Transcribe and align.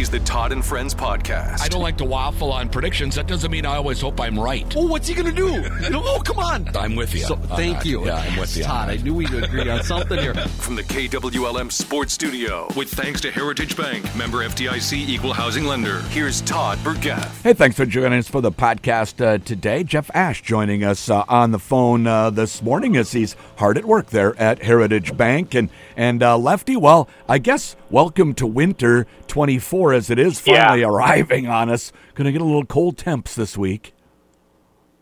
is 0.00 0.08
the 0.08 0.20
Todd 0.20 0.50
and 0.50 0.64
Friends 0.64 0.94
podcast. 0.94 1.60
I 1.60 1.68
don't 1.68 1.82
like 1.82 1.98
to 1.98 2.06
waffle 2.06 2.52
on 2.52 2.70
predictions. 2.70 3.16
That 3.16 3.26
doesn't 3.26 3.50
mean 3.50 3.66
I 3.66 3.76
always 3.76 4.00
hope 4.00 4.18
I'm 4.18 4.38
right. 4.38 4.74
Oh, 4.74 4.86
what's 4.86 5.06
he 5.06 5.14
gonna 5.14 5.30
do? 5.30 5.62
oh, 5.92 6.22
come 6.24 6.38
on. 6.38 6.74
I'm 6.74 6.96
with 6.96 7.14
you. 7.14 7.20
So, 7.20 7.36
thank 7.36 7.78
that. 7.78 7.86
you. 7.86 8.06
Yeah, 8.06 8.16
I'm 8.16 8.38
with 8.38 8.56
you. 8.56 8.64
Todd, 8.64 8.88
I 8.88 8.96
knew 8.96 9.14
we'd 9.14 9.34
agree 9.34 9.68
on 9.68 9.82
something 9.82 10.18
here. 10.18 10.34
From 10.60 10.76
the 10.76 10.84
KWLM 10.84 11.70
Sports 11.70 12.14
Studio, 12.14 12.66
with 12.76 12.88
thanks 12.88 13.20
to 13.20 13.30
Heritage 13.30 13.76
Bank, 13.76 14.04
member 14.16 14.38
FDIC 14.38 14.92
equal 14.96 15.34
housing 15.34 15.64
lender. 15.64 16.00
Here's 16.08 16.40
Todd 16.40 16.78
Burgaff. 16.82 17.42
Hey, 17.42 17.52
thanks 17.52 17.76
for 17.76 17.84
joining 17.84 18.18
us 18.18 18.28
for 18.28 18.40
the 18.40 18.52
podcast 18.52 19.22
uh, 19.22 19.36
today. 19.38 19.84
Jeff 19.84 20.08
Asche 20.08 20.42
joining 20.42 20.82
us 20.82 21.10
uh, 21.10 21.24
on 21.28 21.50
the 21.50 21.58
phone 21.58 22.06
uh, 22.06 22.30
this 22.30 22.62
morning 22.62 22.96
as 22.96 23.12
he's 23.12 23.36
hard 23.56 23.76
at 23.76 23.84
work 23.84 24.06
there 24.06 24.34
at 24.40 24.62
Heritage 24.62 25.14
Bank. 25.16 25.54
And, 25.54 25.68
and 25.94 26.22
uh, 26.22 26.38
Lefty, 26.38 26.76
well, 26.76 27.06
I 27.28 27.36
guess 27.36 27.76
welcome 27.90 28.32
to 28.34 28.46
winter 28.46 29.06
24 29.26 29.89
as 29.92 30.10
it 30.10 30.18
is 30.18 30.40
finally 30.40 30.82
arriving 30.82 31.46
on 31.46 31.68
us. 31.70 31.92
Going 32.14 32.26
to 32.26 32.32
get 32.32 32.40
a 32.40 32.44
little 32.44 32.64
cold 32.64 32.96
temps 32.98 33.34
this 33.34 33.56
week. 33.56 33.92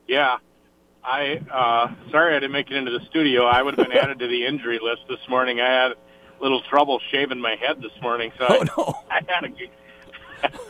Yeah. 0.06 0.38
I 1.04 1.40
uh 1.50 2.10
sorry 2.10 2.36
I 2.36 2.40
didn't 2.40 2.52
make 2.52 2.70
it 2.70 2.76
into 2.76 2.90
the 2.90 3.00
studio. 3.08 3.44
I 3.46 3.62
would 3.62 3.78
have 3.78 3.88
been 3.88 3.96
added 3.96 4.18
to 4.18 4.26
the 4.26 4.44
injury 4.46 4.78
list 4.82 5.02
this 5.08 5.20
morning. 5.28 5.58
I 5.60 5.66
had 5.70 5.92
a 5.92 5.96
little 6.42 6.60
trouble 6.68 7.00
shaving 7.10 7.40
my 7.40 7.56
head 7.56 7.80
this 7.80 7.92
morning, 8.02 8.30
so 8.38 8.44
Oh, 8.48 8.60
I, 8.60 8.64
no. 8.76 8.94
I 9.10 9.20
had 9.26 9.44
a 9.44 9.48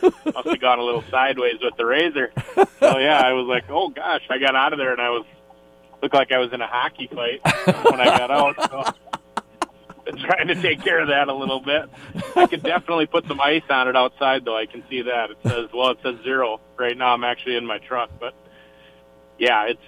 must 0.33 0.47
have 0.47 0.61
gone 0.61 0.79
a 0.79 0.83
little 0.83 1.03
sideways 1.11 1.55
with 1.61 1.75
the 1.77 1.85
razor. 1.85 2.31
So 2.79 2.97
yeah, 2.99 3.19
I 3.23 3.33
was 3.33 3.47
like, 3.47 3.65
oh 3.69 3.89
gosh, 3.89 4.21
I 4.29 4.37
got 4.37 4.55
out 4.55 4.71
of 4.73 4.79
there 4.79 4.93
and 4.93 5.01
I 5.01 5.09
was 5.09 5.25
looked 6.01 6.15
like 6.15 6.31
I 6.31 6.37
was 6.37 6.53
in 6.53 6.61
a 6.61 6.67
hockey 6.67 7.07
fight 7.13 7.41
when 7.91 7.99
I 7.99 8.05
got 8.17 8.31
out. 8.31 8.55
So 8.71 8.83
trying 10.17 10.47
to 10.47 10.55
take 10.55 10.81
care 10.83 10.99
of 10.99 11.07
that 11.09 11.27
a 11.27 11.33
little 11.33 11.59
bit. 11.61 11.89
I 12.35 12.47
could 12.47 12.63
definitely 12.63 13.05
put 13.05 13.25
some 13.27 13.39
ice 13.41 13.63
on 13.69 13.87
it 13.87 13.95
outside 13.95 14.45
though. 14.45 14.57
I 14.57 14.65
can 14.65 14.83
see 14.89 15.03
that. 15.03 15.31
It 15.31 15.37
says 15.43 15.69
well, 15.73 15.89
it 15.91 15.99
says 16.03 16.15
zero 16.23 16.59
right 16.77 16.97
now. 16.97 17.13
I'm 17.13 17.23
actually 17.23 17.55
in 17.57 17.65
my 17.65 17.77
truck, 17.79 18.09
but 18.19 18.33
yeah, 19.37 19.65
it's 19.67 19.81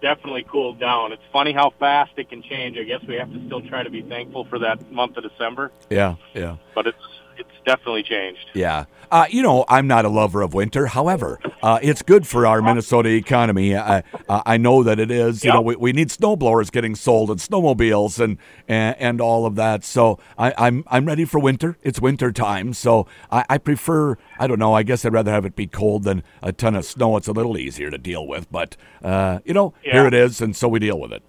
definitely 0.00 0.44
cooled 0.44 0.78
down. 0.80 1.12
It's 1.12 1.22
funny 1.32 1.52
how 1.52 1.70
fast 1.78 2.12
it 2.16 2.28
can 2.28 2.42
change. 2.42 2.76
I 2.78 2.82
guess 2.84 3.02
we 3.06 3.14
have 3.16 3.32
to 3.32 3.46
still 3.46 3.60
try 3.62 3.82
to 3.82 3.90
be 3.90 4.02
thankful 4.02 4.44
for 4.44 4.58
that 4.60 4.90
month 4.92 5.16
of 5.16 5.22
December, 5.22 5.70
Yeah, 5.90 6.16
yeah. 6.34 6.56
but 6.74 6.86
it's 6.86 6.98
it's 7.38 7.50
definitely 7.66 8.02
changed. 8.02 8.46
Yeah. 8.54 8.84
Uh, 9.10 9.26
you 9.30 9.42
know, 9.42 9.64
I'm 9.68 9.86
not 9.86 10.04
a 10.04 10.08
lover 10.08 10.42
of 10.42 10.54
winter. 10.54 10.86
However, 10.86 11.38
uh, 11.62 11.78
it's 11.82 12.02
good 12.02 12.26
for 12.26 12.46
our 12.46 12.60
Minnesota 12.60 13.10
economy. 13.10 13.76
I, 13.76 14.02
uh, 14.28 14.42
I 14.44 14.56
know 14.56 14.82
that 14.82 14.98
it 14.98 15.10
is. 15.10 15.44
You 15.44 15.48
Yeah. 15.50 15.54
know, 15.54 15.60
we, 15.60 15.76
we 15.76 15.92
need 15.92 16.08
snowblowers 16.08 16.72
getting 16.72 16.94
sold 16.96 17.30
and 17.30 17.38
snowmobiles 17.38 18.18
and 18.18 18.38
and, 18.66 18.96
and 18.98 19.20
all 19.20 19.46
of 19.46 19.54
that. 19.56 19.84
So 19.84 20.18
I, 20.36 20.52
I'm 20.58 20.82
I'm 20.88 21.04
ready 21.06 21.24
for 21.24 21.38
winter. 21.38 21.76
It's 21.82 22.00
winter 22.00 22.32
time. 22.32 22.72
So 22.74 23.06
I, 23.30 23.44
I 23.48 23.58
prefer. 23.58 24.16
I 24.38 24.46
don't 24.46 24.58
know. 24.58 24.74
I 24.74 24.82
guess 24.82 25.04
I'd 25.04 25.12
rather 25.12 25.30
have 25.30 25.44
it 25.44 25.54
be 25.54 25.66
cold 25.68 26.02
than 26.04 26.22
a 26.42 26.52
ton 26.52 26.74
of 26.74 26.84
snow. 26.84 27.16
It's 27.16 27.28
a 27.28 27.32
little 27.32 27.56
easier 27.56 27.90
to 27.90 27.98
deal 27.98 28.26
with. 28.26 28.50
But 28.50 28.76
uh, 29.02 29.40
you 29.44 29.54
know, 29.54 29.74
here 29.82 30.06
it 30.06 30.14
is, 30.14 30.40
and 30.40 30.56
so 30.56 30.66
we 30.66 30.80
deal 30.80 30.98
with 30.98 31.12
it. 31.12 31.22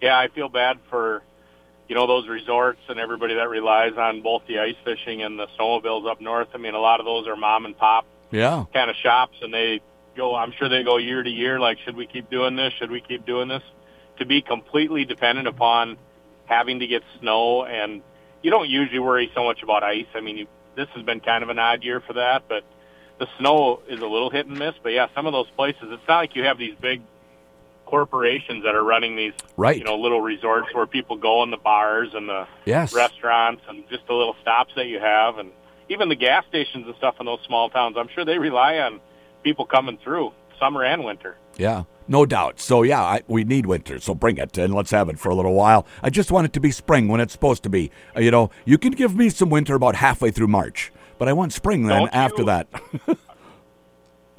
Yeah, 0.00 0.18
I 0.18 0.28
feel 0.28 0.48
bad 0.48 0.78
for 0.88 1.22
you 1.90 1.96
know 1.96 2.06
those 2.06 2.28
resorts 2.28 2.78
and 2.88 3.00
everybody 3.00 3.34
that 3.34 3.48
relies 3.48 3.94
on 3.98 4.22
both 4.22 4.42
the 4.46 4.60
ice 4.60 4.76
fishing 4.84 5.22
and 5.24 5.36
the 5.36 5.48
snowmobiles 5.58 6.08
up 6.08 6.20
north. 6.20 6.46
I 6.54 6.58
mean, 6.58 6.74
a 6.74 6.78
lot 6.78 7.00
of 7.00 7.04
those 7.04 7.26
are 7.26 7.34
mom 7.34 7.64
and 7.66 7.76
pop 7.76 8.06
Yeah. 8.30 8.64
kind 8.72 8.88
of 8.88 8.94
shops, 8.94 9.36
and 9.42 9.52
they 9.52 9.80
go. 10.16 10.36
I'm 10.36 10.52
sure 10.52 10.68
they 10.68 10.84
go 10.84 10.98
year 10.98 11.20
to 11.20 11.28
year. 11.28 11.58
Like, 11.58 11.78
should 11.84 11.96
we 11.96 12.06
keep 12.06 12.30
doing 12.30 12.54
this? 12.54 12.72
Should 12.74 12.92
we 12.92 13.00
keep 13.00 13.26
doing 13.26 13.48
this? 13.48 13.64
To 14.20 14.24
be 14.24 14.40
completely 14.40 15.04
dependent 15.04 15.48
upon 15.48 15.96
having 16.46 16.78
to 16.78 16.86
get 16.86 17.02
snow, 17.18 17.64
and 17.64 18.02
you 18.40 18.52
don't 18.52 18.70
usually 18.70 19.00
worry 19.00 19.28
so 19.34 19.42
much 19.42 19.64
about 19.64 19.82
ice. 19.82 20.06
I 20.14 20.20
mean, 20.20 20.36
you, 20.36 20.46
this 20.76 20.86
has 20.94 21.02
been 21.04 21.18
kind 21.18 21.42
of 21.42 21.48
an 21.48 21.58
odd 21.58 21.82
year 21.82 22.00
for 22.00 22.12
that, 22.12 22.44
but 22.48 22.62
the 23.18 23.26
snow 23.40 23.80
is 23.88 24.00
a 24.00 24.06
little 24.06 24.30
hit 24.30 24.46
and 24.46 24.56
miss. 24.56 24.74
But 24.80 24.92
yeah, 24.92 25.08
some 25.12 25.26
of 25.26 25.32
those 25.32 25.50
places, 25.56 25.82
it's 25.90 26.06
not 26.06 26.18
like 26.18 26.36
you 26.36 26.44
have 26.44 26.56
these 26.56 26.76
big 26.80 27.02
corporations 27.90 28.62
that 28.64 28.74
are 28.74 28.84
running 28.84 29.16
these, 29.16 29.32
Right. 29.56 29.76
you 29.76 29.84
know, 29.84 29.96
little 29.96 30.20
resorts 30.20 30.68
where 30.72 30.86
people 30.86 31.16
go 31.16 31.42
in 31.42 31.50
the 31.50 31.56
bars 31.56 32.10
and 32.14 32.28
the 32.28 32.46
Yes. 32.64 32.94
restaurants 32.94 33.62
and 33.68 33.82
just 33.90 34.06
the 34.06 34.14
little 34.14 34.36
stops 34.40 34.72
that 34.76 34.86
you 34.86 35.00
have 35.00 35.38
and 35.38 35.50
even 35.88 36.08
the 36.08 36.14
gas 36.14 36.44
stations 36.48 36.86
and 36.86 36.94
stuff 36.96 37.16
in 37.18 37.26
those 37.26 37.40
small 37.46 37.68
towns. 37.68 37.96
I'm 37.98 38.08
sure 38.14 38.24
they 38.24 38.38
rely 38.38 38.78
on 38.78 39.00
people 39.42 39.66
coming 39.66 39.98
through 40.02 40.32
summer 40.58 40.84
and 40.84 41.04
winter. 41.04 41.36
Yeah, 41.56 41.82
no 42.06 42.24
doubt. 42.26 42.60
So 42.60 42.82
yeah, 42.82 43.02
I, 43.02 43.22
we 43.26 43.42
need 43.44 43.66
winter. 43.66 43.98
So 43.98 44.14
bring 44.14 44.36
it 44.38 44.56
and 44.56 44.72
let's 44.72 44.92
have 44.92 45.08
it 45.08 45.18
for 45.18 45.30
a 45.30 45.34
little 45.34 45.54
while. 45.54 45.84
I 46.02 46.10
just 46.10 46.30
want 46.30 46.44
it 46.46 46.52
to 46.52 46.60
be 46.60 46.70
spring 46.70 47.08
when 47.08 47.20
it's 47.20 47.32
supposed 47.32 47.62
to 47.64 47.68
be. 47.68 47.90
Uh, 48.16 48.20
you 48.20 48.30
know, 48.30 48.50
you 48.64 48.78
can 48.78 48.92
give 48.92 49.16
me 49.16 49.30
some 49.30 49.50
winter 49.50 49.74
about 49.74 49.96
halfway 49.96 50.30
through 50.30 50.46
March, 50.48 50.92
but 51.18 51.28
I 51.28 51.32
want 51.32 51.52
spring 51.52 51.86
then 51.88 52.02
Don't 52.02 52.14
after 52.14 52.42
you- 52.42 52.46
that. 52.46 52.68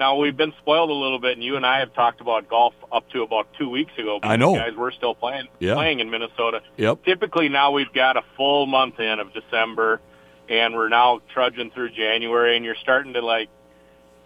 Now 0.02 0.16
we've 0.16 0.36
been 0.36 0.52
spoiled 0.58 0.90
a 0.90 0.94
little 0.94 1.20
bit, 1.20 1.34
and 1.34 1.44
you 1.44 1.58
and 1.58 1.64
I 1.64 1.78
have 1.82 1.94
talked 1.94 2.22
about 2.22 2.50
golf 2.50 2.74
up 2.92 3.08
to 3.12 3.22
about 3.22 3.48
two 3.60 3.70
weeks 3.70 3.92
ago. 4.00 4.20
I 4.24 4.36
know. 4.36 4.56
guys. 4.56 4.72
We're 4.76 4.90
still 4.90 5.14
playing 5.14 5.48
Yeah. 5.60 5.76
playing 5.76 6.00
in 6.00 6.10
Minnesota. 6.10 6.64
yep. 6.76 7.06
Typically 7.06 7.50
now 7.50 7.70
we've 7.70 7.94
got 7.94 8.18
a 8.18 8.24
full 8.36 8.66
month 8.66 9.00
in 9.00 9.20
of 9.20 9.32
December, 9.32 10.02
and 10.50 10.74
we're 10.74 10.90
now 10.90 11.22
trudging 11.32 11.70
through 11.70 11.92
January, 11.92 12.56
and 12.56 12.66
you're 12.66 12.74
starting 12.82 13.14
to 13.14 13.22
like, 13.22 13.50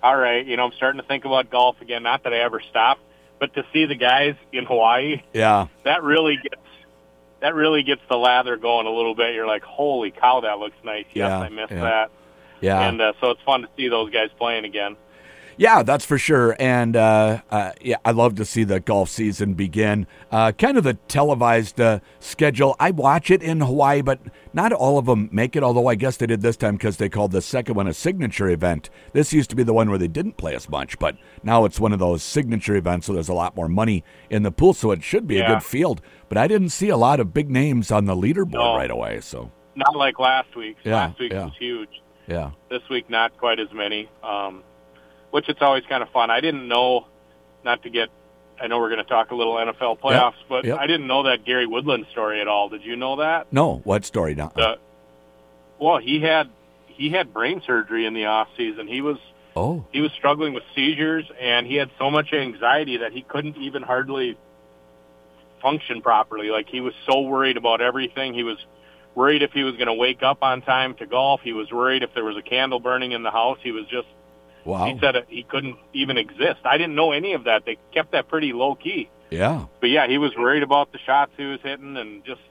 all 0.02 0.16
right, 0.16 0.46
you 0.46 0.56
know, 0.56 0.64
I'm 0.64 0.72
starting 0.78 1.02
to 1.02 1.06
think 1.08 1.26
about 1.26 1.50
golf 1.50 1.82
again. 1.82 2.04
Not 2.04 2.24
that 2.24 2.34
I 2.34 2.38
ever 2.38 2.62
stop, 2.70 2.98
but 3.38 3.54
to 3.56 3.66
see 3.74 3.86
the 3.86 3.96
guys 3.96 4.36
in 4.54 4.64
Hawaii 4.64 5.24
Yeah. 5.34 5.68
that 5.84 6.04
really 6.04 6.38
gets 6.42 6.56
that 7.42 7.54
really 7.54 7.84
gets 7.84 8.02
the 8.10 8.18
lather 8.18 8.56
going 8.56 8.88
a 8.88 8.92
little 8.92 9.14
bit. 9.14 9.36
You're 9.36 9.46
like, 9.46 9.64
holy 9.64 10.12
cow, 10.12 10.40
that 10.40 10.58
looks 10.58 10.78
nice. 10.86 11.04
Yes, 11.14 11.28
Yeah, 11.32 11.40
I 11.40 11.50
missed 11.50 11.74
yeah. 11.74 11.82
that. 11.82 12.12
Yeah. 12.62 12.88
And 12.88 13.02
uh, 13.02 13.12
so 13.20 13.32
it's 13.32 13.42
fun 13.42 13.64
to 13.64 13.68
see 13.76 13.90
those 13.90 14.10
guys 14.10 14.30
playing 14.40 14.64
again. 14.64 14.96
Yeah, 15.58 15.84
that's 15.84 16.04
for 16.04 16.18
sure. 16.18 16.56
And 16.60 16.96
uh, 16.98 17.42
uh, 17.50 17.72
yeah, 17.80 17.96
I 18.04 18.12
love 18.12 18.36
to 18.36 18.46
see 18.46 18.66
the 18.66 18.80
golf 18.82 19.10
season 19.10 19.54
begin. 19.54 20.06
Uh, 20.30 20.52
kind 20.52 20.78
of 20.78 20.84
the 20.84 20.96
televised 21.08 21.80
uh, 21.80 22.00
schedule. 22.20 22.76
I 22.78 22.92
watch 22.92 23.32
it 23.32 23.42
in 23.42 23.62
Hawaii, 23.62 24.02
but 24.02 24.20
not 24.54 24.74
all 24.74 24.98
of 24.98 25.06
them 25.06 25.30
make 25.32 25.56
it. 25.56 25.64
Although 25.64 25.88
I 25.88 25.96
guess 25.96 26.18
they 26.18 26.26
did 26.26 26.42
this 26.42 26.58
time 26.58 26.76
because 26.76 26.98
they 26.98 27.08
called 27.08 27.32
the 27.32 27.42
second 27.42 27.76
one 27.76 27.88
a 27.88 27.94
signature 27.94 28.50
event. 28.50 28.90
This 29.14 29.32
used 29.32 29.50
to 29.52 29.56
be 29.56 29.64
the 29.64 29.74
one 29.74 29.90
where 29.90 29.98
they 29.98 30.10
didn't 30.10 30.36
play 30.38 30.56
as 30.56 30.68
much, 30.68 31.00
but 31.00 31.16
now 31.42 31.64
it's 31.64 31.80
one 31.80 31.94
of 31.94 32.00
those 32.00 32.22
signature 32.22 32.76
events. 32.76 33.08
So 33.08 33.14
there's 33.14 33.30
a 33.30 33.34
lot 33.34 33.56
more 33.56 33.70
money 33.70 34.04
in 34.30 34.44
the 34.44 34.52
pool. 34.52 34.74
So 34.74 34.92
it 34.92 35.04
should 35.04 35.26
be 35.26 35.40
a 35.40 35.48
good 35.48 35.64
field. 35.64 36.02
But 36.28 36.38
I 36.38 36.48
didn't 36.48 36.70
see 36.70 36.90
a 36.90 36.98
lot 36.98 37.20
of 37.22 37.34
big 37.34 37.50
names 37.50 37.92
on 37.92 38.06
the 38.06 38.16
leaderboard 38.16 38.52
No. 38.54 38.76
right 38.76 38.92
away. 38.92 39.22
So 39.22 39.52
Not 39.76 39.96
like 39.96 40.20
last 40.20 40.54
week. 40.56 40.76
Yeah, 40.84 40.96
last 40.96 41.20
week 41.20 41.32
yeah. 41.32 41.46
was 41.46 41.54
huge. 41.58 42.02
yeah, 42.28 42.52
This 42.70 42.82
week, 42.90 43.10
not 43.10 43.38
quite 43.38 43.60
as 43.60 43.72
many. 43.72 44.10
Um, 44.24 44.64
which 45.36 45.50
it's 45.50 45.62
always 45.62 45.84
kind 45.90 46.02
of 46.02 46.08
fun. 46.12 46.32
I 46.32 46.40
didn't 46.40 46.66
know, 46.66 47.08
not 47.66 47.84
to 47.84 47.90
get. 47.90 48.08
I 48.58 48.68
know 48.68 48.80
we're 48.80 48.88
going 48.88 49.04
to 49.04 49.10
talk 49.10 49.32
a 49.32 49.36
little 49.36 49.56
NFL 49.56 50.00
playoffs, 50.00 50.42
but 50.48 50.64
yep. 50.64 50.80
I 50.80 50.88
didn't 50.88 51.08
know 51.08 51.24
that 51.24 51.44
Gary 51.44 51.68
Woodland 51.68 52.06
story 52.14 52.40
at 52.40 52.48
all. 52.48 52.70
Did 52.70 52.86
you 52.86 52.96
know 52.96 53.18
that? 53.18 53.52
no, 53.52 53.82
what 53.84 54.06
story 54.06 54.34
now? 54.34 54.54
The, 54.56 54.78
well, 55.78 55.98
he 55.98 56.22
had 56.22 56.50
he 56.88 57.10
had 57.10 57.34
brain 57.34 57.62
surgery 57.66 58.06
in 58.06 58.14
the 58.14 58.28
off 58.28 58.48
season. 58.56 58.88
He 58.88 59.02
was 59.02 59.18
oh, 59.58 59.86
he 59.92 60.00
was 60.00 60.14
struggling 60.14 60.54
with 60.54 60.64
seizures 60.74 61.30
and 61.38 61.68
he 61.68 61.76
had 61.76 61.92
so 62.00 62.10
much 62.10 62.32
anxiety 62.32 63.00
that 63.00 63.12
he 63.12 63.22
couldn't 63.22 63.58
even 63.58 63.84
hardly 63.84 64.38
function 65.62 66.02
properly. 66.02 66.50
Like 66.50 66.70
he 66.70 66.80
was 66.80 66.94
so 67.06 67.20
worried 67.24 67.58
about 67.58 67.82
everything. 67.82 68.34
He 68.34 68.44
was 68.44 68.58
worried 69.16 69.44
if 69.44 69.52
he 69.52 69.64
was 69.64 69.76
going 69.76 69.88
to 69.88 69.94
wake 69.94 70.24
up 70.24 70.44
on 70.44 70.62
time 70.62 70.96
to 70.96 71.06
golf. 71.06 71.42
He 71.44 71.52
was 71.52 71.70
worried 71.74 72.04
if 72.04 72.14
there 72.14 72.24
was 72.24 72.38
a 72.38 72.42
candle 72.42 72.80
burning 72.80 73.12
in 73.12 73.22
the 73.22 73.32
house. 73.32 73.58
He 73.62 73.74
was 73.74 73.86
just 73.88 74.08
wow, 74.66 74.86
he 74.86 75.00
said 75.00 75.16
he 75.30 75.44
couldn't 75.44 75.78
even 75.94 76.18
exist. 76.18 76.60
I 76.66 76.78
didn't 76.78 76.96
know 76.96 77.12
any 77.12 77.34
of 77.34 77.46
that. 77.46 77.66
They 77.66 77.78
kept 77.94 78.12
that 78.12 78.28
pretty 78.28 78.52
low 78.54 78.76
key. 78.76 79.10
yeah, 79.30 79.66
But 79.80 79.90
yeah, 79.90 80.08
he 80.08 80.18
was 80.18 80.36
worried 80.36 80.64
about 80.64 80.92
the 80.92 81.00
shots 81.00 81.32
he 81.38 81.46
was 81.46 81.60
hitting 81.62 81.96
and 81.98 82.24
just 82.26 82.42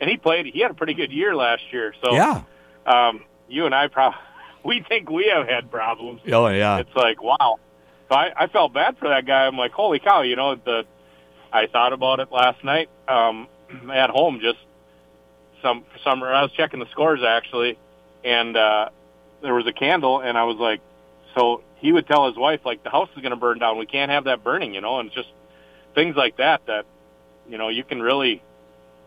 and 0.00 0.08
he 0.10 0.16
played 0.16 0.46
he 0.46 0.60
had 0.60 0.70
a 0.70 0.74
pretty 0.74 0.94
good 0.94 1.12
year 1.12 1.34
last 1.34 1.62
year. 1.72 1.94
So 2.02 2.12
yeah, 2.14 2.42
um 2.86 3.24
you 3.48 3.66
and 3.66 3.74
I 3.74 3.88
probably 3.88 4.18
we 4.64 4.84
think 4.88 5.10
we 5.10 5.30
have 5.34 5.46
had 5.46 5.70
problems 5.70 6.20
oh 6.30 6.46
yeah, 6.48 6.78
it's 6.78 6.94
like 6.96 7.22
wow. 7.22 7.58
So 8.08 8.14
I, 8.16 8.32
I 8.36 8.46
felt 8.48 8.74
bad 8.74 8.98
for 8.98 9.08
that 9.08 9.26
guy. 9.26 9.46
I'm 9.46 9.56
like, 9.56 9.72
holy 9.72 9.98
cow, 9.98 10.22
you 10.22 10.36
know, 10.36 10.54
the 10.56 10.84
I 11.52 11.66
thought 11.68 11.92
about 11.92 12.20
it 12.20 12.30
last 12.32 12.62
night 12.64 12.90
um, 13.08 13.48
at 13.92 14.10
home. 14.10 14.40
Just 14.42 14.58
some 15.62 15.82
for 15.92 15.98
some 16.04 16.22
I 16.22 16.42
was 16.42 16.52
checking 16.52 16.80
the 16.80 16.90
scores 16.90 17.20
actually, 17.26 17.78
and 18.24 18.56
uh, 18.56 18.88
there 19.40 19.54
was 19.54 19.66
a 19.66 19.72
candle, 19.72 20.20
and 20.20 20.36
I 20.36 20.44
was 20.44 20.56
like, 20.58 20.80
so 21.34 21.62
he 21.76 21.92
would 21.92 22.06
tell 22.06 22.26
his 22.28 22.36
wife 22.36 22.60
like 22.64 22.82
the 22.82 22.90
house 22.90 23.08
is 23.16 23.20
going 23.22 23.30
to 23.30 23.36
burn 23.36 23.58
down. 23.58 23.78
We 23.78 23.86
can't 23.86 24.10
have 24.10 24.24
that 24.24 24.42
burning, 24.44 24.74
you 24.74 24.80
know, 24.80 25.00
and 25.00 25.10
just 25.12 25.28
things 25.94 26.16
like 26.16 26.36
that 26.38 26.66
that 26.66 26.86
you 27.48 27.58
know 27.58 27.68
you 27.68 27.84
can 27.84 28.00
really 28.02 28.42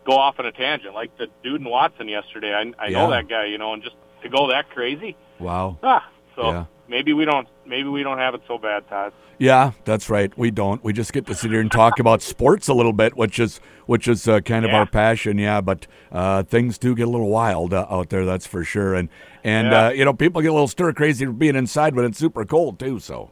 go 0.06 0.12
off 0.16 0.38
on 0.38 0.46
a 0.46 0.52
tangent 0.52 0.94
like 0.94 1.16
the 1.18 1.26
dude 1.42 1.60
in 1.60 1.68
Watson 1.68 2.08
yesterday. 2.08 2.52
I, 2.54 2.86
I 2.86 2.88
know 2.90 3.10
that 3.10 3.28
guy, 3.28 3.46
you 3.46 3.58
know, 3.58 3.72
and 3.74 3.82
just 3.82 3.96
to 4.22 4.28
go 4.28 4.48
that 4.48 4.70
crazy. 4.70 5.16
wow. 5.38 5.78
Ah, 5.82 6.08
so 6.34 6.50
Yeah. 6.50 6.64
maybe 6.88 7.12
we 7.12 7.24
don't 7.24 7.48
maybe 7.66 7.88
we 7.88 8.02
don't 8.02 8.18
have 8.18 8.34
it 8.34 8.42
so 8.48 8.58
bad, 8.58 8.88
Todd. 8.88 9.12
Yeah, 9.40 9.70
that's 9.84 10.10
right. 10.10 10.36
We 10.36 10.50
don't. 10.50 10.82
We 10.82 10.92
just 10.92 11.12
get 11.12 11.26
to 11.26 11.34
sit 11.34 11.50
here 11.52 11.60
and 11.60 11.70
talk 11.70 12.00
about 12.00 12.22
sports 12.22 12.66
a 12.66 12.74
little 12.74 12.92
bit, 12.92 13.16
which 13.16 13.38
is 13.38 13.60
which 13.86 14.08
is 14.08 14.26
uh, 14.26 14.40
kind 14.40 14.64
of 14.64 14.72
Yeah. 14.72 14.78
our 14.78 14.86
passion. 14.86 15.38
Yeah, 15.38 15.60
but 15.60 15.86
uh, 16.10 16.42
things 16.42 16.76
do 16.76 16.94
get 16.94 17.06
a 17.06 17.10
little 17.10 17.28
wild 17.30 17.72
uh, 17.72 17.86
out 17.88 18.10
there. 18.10 18.24
That's 18.24 18.46
for 18.48 18.64
sure. 18.64 18.94
And 18.94 19.08
and 19.44 19.68
Yeah. 19.68 19.86
uh, 19.86 19.90
you 19.90 20.04
know, 20.04 20.12
people 20.12 20.42
get 20.42 20.48
a 20.48 20.52
little 20.52 20.66
stir 20.68 20.92
crazy 20.92 21.24
for 21.24 21.32
being 21.32 21.54
inside 21.54 21.94
when 21.94 22.04
it's 22.04 22.18
super 22.18 22.44
cold 22.44 22.78
too. 22.80 22.98
So 22.98 23.30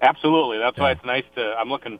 Absolutely. 0.00 0.58
That's 0.58 0.78
why 0.78 0.92
it's 0.92 1.04
nice 1.04 1.24
to. 1.36 1.54
I'm 1.58 1.68
looking. 1.68 1.98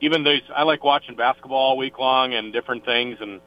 Even 0.00 0.24
those, 0.24 0.42
I 0.54 0.62
like 0.64 0.84
watching 0.84 1.16
basketball 1.16 1.58
all 1.58 1.76
week 1.78 1.98
long 1.98 2.34
and 2.34 2.52
different 2.52 2.84
things. 2.84 3.16
And 3.20 3.40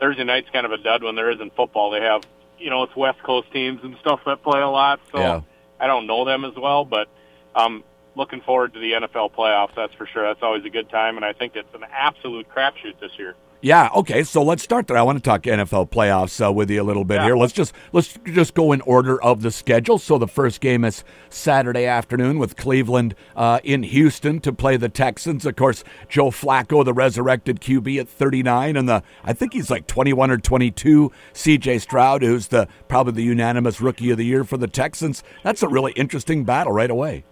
Thursday 0.00 0.22
night's 0.24 0.48
kind 0.50 0.64
of 0.64 0.70
a 0.72 0.78
dud 0.78 1.02
when 1.02 1.16
there 1.16 1.30
isn't 1.32 1.56
football. 1.56 1.90
They 1.90 2.00
have, 2.00 2.22
you 2.58 2.70
know, 2.70 2.84
it's 2.84 2.94
West 2.94 3.20
Coast 3.24 3.50
teams 3.52 3.80
and 3.82 3.96
stuff 4.00 4.20
that 4.26 4.42
play 4.44 4.60
a 4.60 4.68
lot. 4.68 5.00
So 5.12 5.18
Yeah. 5.18 5.40
I 5.80 5.86
don't 5.88 6.06
know 6.06 6.24
them 6.24 6.44
as 6.44 6.54
well, 6.56 6.84
but 6.84 7.08
I'm 7.54 7.82
looking 8.18 8.42
forward 8.42 8.74
to 8.74 8.80
the 8.80 8.92
NFL 8.92 9.32
playoffs. 9.32 9.74
That's 9.74 9.94
for 9.94 10.06
sure. 10.06 10.24
That's 10.24 10.42
always 10.42 10.64
a 10.66 10.70
good 10.70 10.90
time, 10.90 11.16
and 11.16 11.24
I 11.24 11.32
think 11.32 11.56
it's 11.56 11.72
an 11.74 11.84
absolute 11.90 12.46
crapshoot 12.50 13.00
this 13.00 13.12
year. 13.18 13.34
Yeah. 13.60 13.88
Okay. 13.92 14.22
So 14.22 14.40
let's 14.44 14.62
start 14.62 14.86
there. 14.86 14.96
I 14.96 15.02
want 15.02 15.18
to 15.18 15.22
talk 15.22 15.42
NFL 15.42 15.90
playoffs 15.90 16.46
uh, 16.46 16.52
with 16.52 16.70
you 16.70 16.80
a 16.80 16.84
little 16.84 17.04
bit 17.04 17.16
Yeah. 17.16 17.24
here. 17.24 17.36
Let's 17.36 17.52
just 17.52 17.74
let's 17.92 18.16
just 18.24 18.54
go 18.54 18.70
in 18.70 18.80
order 18.82 19.20
of 19.20 19.42
the 19.42 19.50
schedule. 19.50 19.98
So 19.98 20.16
the 20.16 20.28
first 20.28 20.60
game 20.60 20.84
is 20.84 21.02
Saturday 21.28 21.84
afternoon 21.84 22.38
with 22.38 22.54
Cleveland 22.56 23.16
uh, 23.34 23.58
in 23.64 23.82
Houston 23.82 24.38
to 24.42 24.52
play 24.52 24.76
the 24.76 24.88
Texans. 24.88 25.44
Of 25.44 25.56
course, 25.56 25.82
Joe 26.08 26.30
Flacco, 26.30 26.84
the 26.84 26.94
resurrected 26.94 27.60
QB 27.60 27.98
at 27.98 28.08
39, 28.08 28.76
and 28.76 28.88
the 28.88 29.02
I 29.24 29.32
think 29.32 29.54
he's 29.54 29.70
like 29.72 29.88
21 29.88 30.30
or 30.30 30.38
22. 30.38 31.10
C.J. 31.32 31.80
Stroud, 31.80 32.22
who's 32.22 32.46
the 32.48 32.68
probably 32.86 33.14
the 33.14 33.24
unanimous 33.24 33.80
Rookie 33.80 34.10
of 34.12 34.18
the 34.18 34.24
Year 34.24 34.44
for 34.44 34.56
the 34.56 34.68
Texans. 34.68 35.24
That's 35.42 35.64
a 35.64 35.68
really 35.68 35.90
interesting 35.96 36.44
battle 36.44 36.72
right 36.72 36.90
away. 36.92 37.24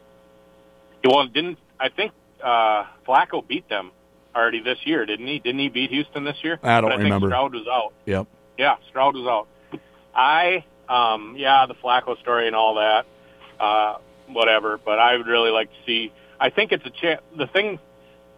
Well, 1.06 1.26
didn't 1.26 1.58
I 1.78 1.88
think 1.88 2.12
uh, 2.42 2.84
Flacco 3.06 3.46
beat 3.46 3.68
them 3.68 3.92
already 4.34 4.62
this 4.62 4.78
year? 4.84 5.06
Didn't 5.06 5.26
he? 5.26 5.38
Didn't 5.38 5.60
he 5.60 5.68
beat 5.68 5.90
Houston 5.90 6.24
this 6.24 6.36
year? 6.42 6.58
I 6.62 6.80
don't 6.80 6.90
But 6.90 7.00
I 7.00 7.02
remember. 7.02 7.26
Think 7.26 7.32
Stroud 7.32 7.54
was 7.54 7.66
out. 7.70 7.92
Yep. 8.06 8.26
Yeah, 8.58 8.76
Stroud 8.88 9.14
was 9.14 9.26
out. 9.26 9.80
I, 10.14 10.64
um, 10.88 11.34
yeah, 11.36 11.66
the 11.66 11.74
Flacco 11.74 12.18
story 12.20 12.46
and 12.46 12.56
all 12.56 12.76
that, 12.76 13.06
uh, 13.60 13.98
whatever. 14.28 14.78
But 14.82 14.98
I 14.98 15.16
would 15.16 15.26
really 15.26 15.50
like 15.50 15.70
to 15.70 15.76
see. 15.84 16.12
I 16.40 16.50
think 16.50 16.72
it's 16.72 16.84
a 16.86 16.90
chance. 16.90 17.22
The 17.36 17.46
thing 17.46 17.78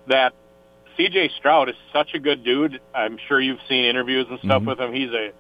that 0.09 0.35
C.J. 0.97 1.31
Stroud 1.39 1.69
is 1.69 1.77
such 1.93 2.15
a 2.15 2.19
good 2.19 2.45
dude. 2.45 2.81
I'm 2.95 3.19
sure 3.29 3.41
you've 3.41 3.61
seen 3.69 3.85
interviews 3.85 4.27
and 4.29 4.41
stuff 4.41 4.63
with 4.65 4.81
him. 4.81 4.93
He's 4.93 5.11
a 5.11 5.33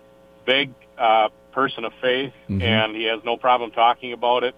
big 0.46 0.72
uh, 0.96 1.28
person 1.52 1.84
of 1.84 1.92
faith, 2.00 2.32
and 2.62 2.94
he 2.94 3.04
has 3.04 3.20
no 3.24 3.36
problem 3.36 3.72
talking 3.72 4.12
about 4.12 4.44
it. 4.44 4.54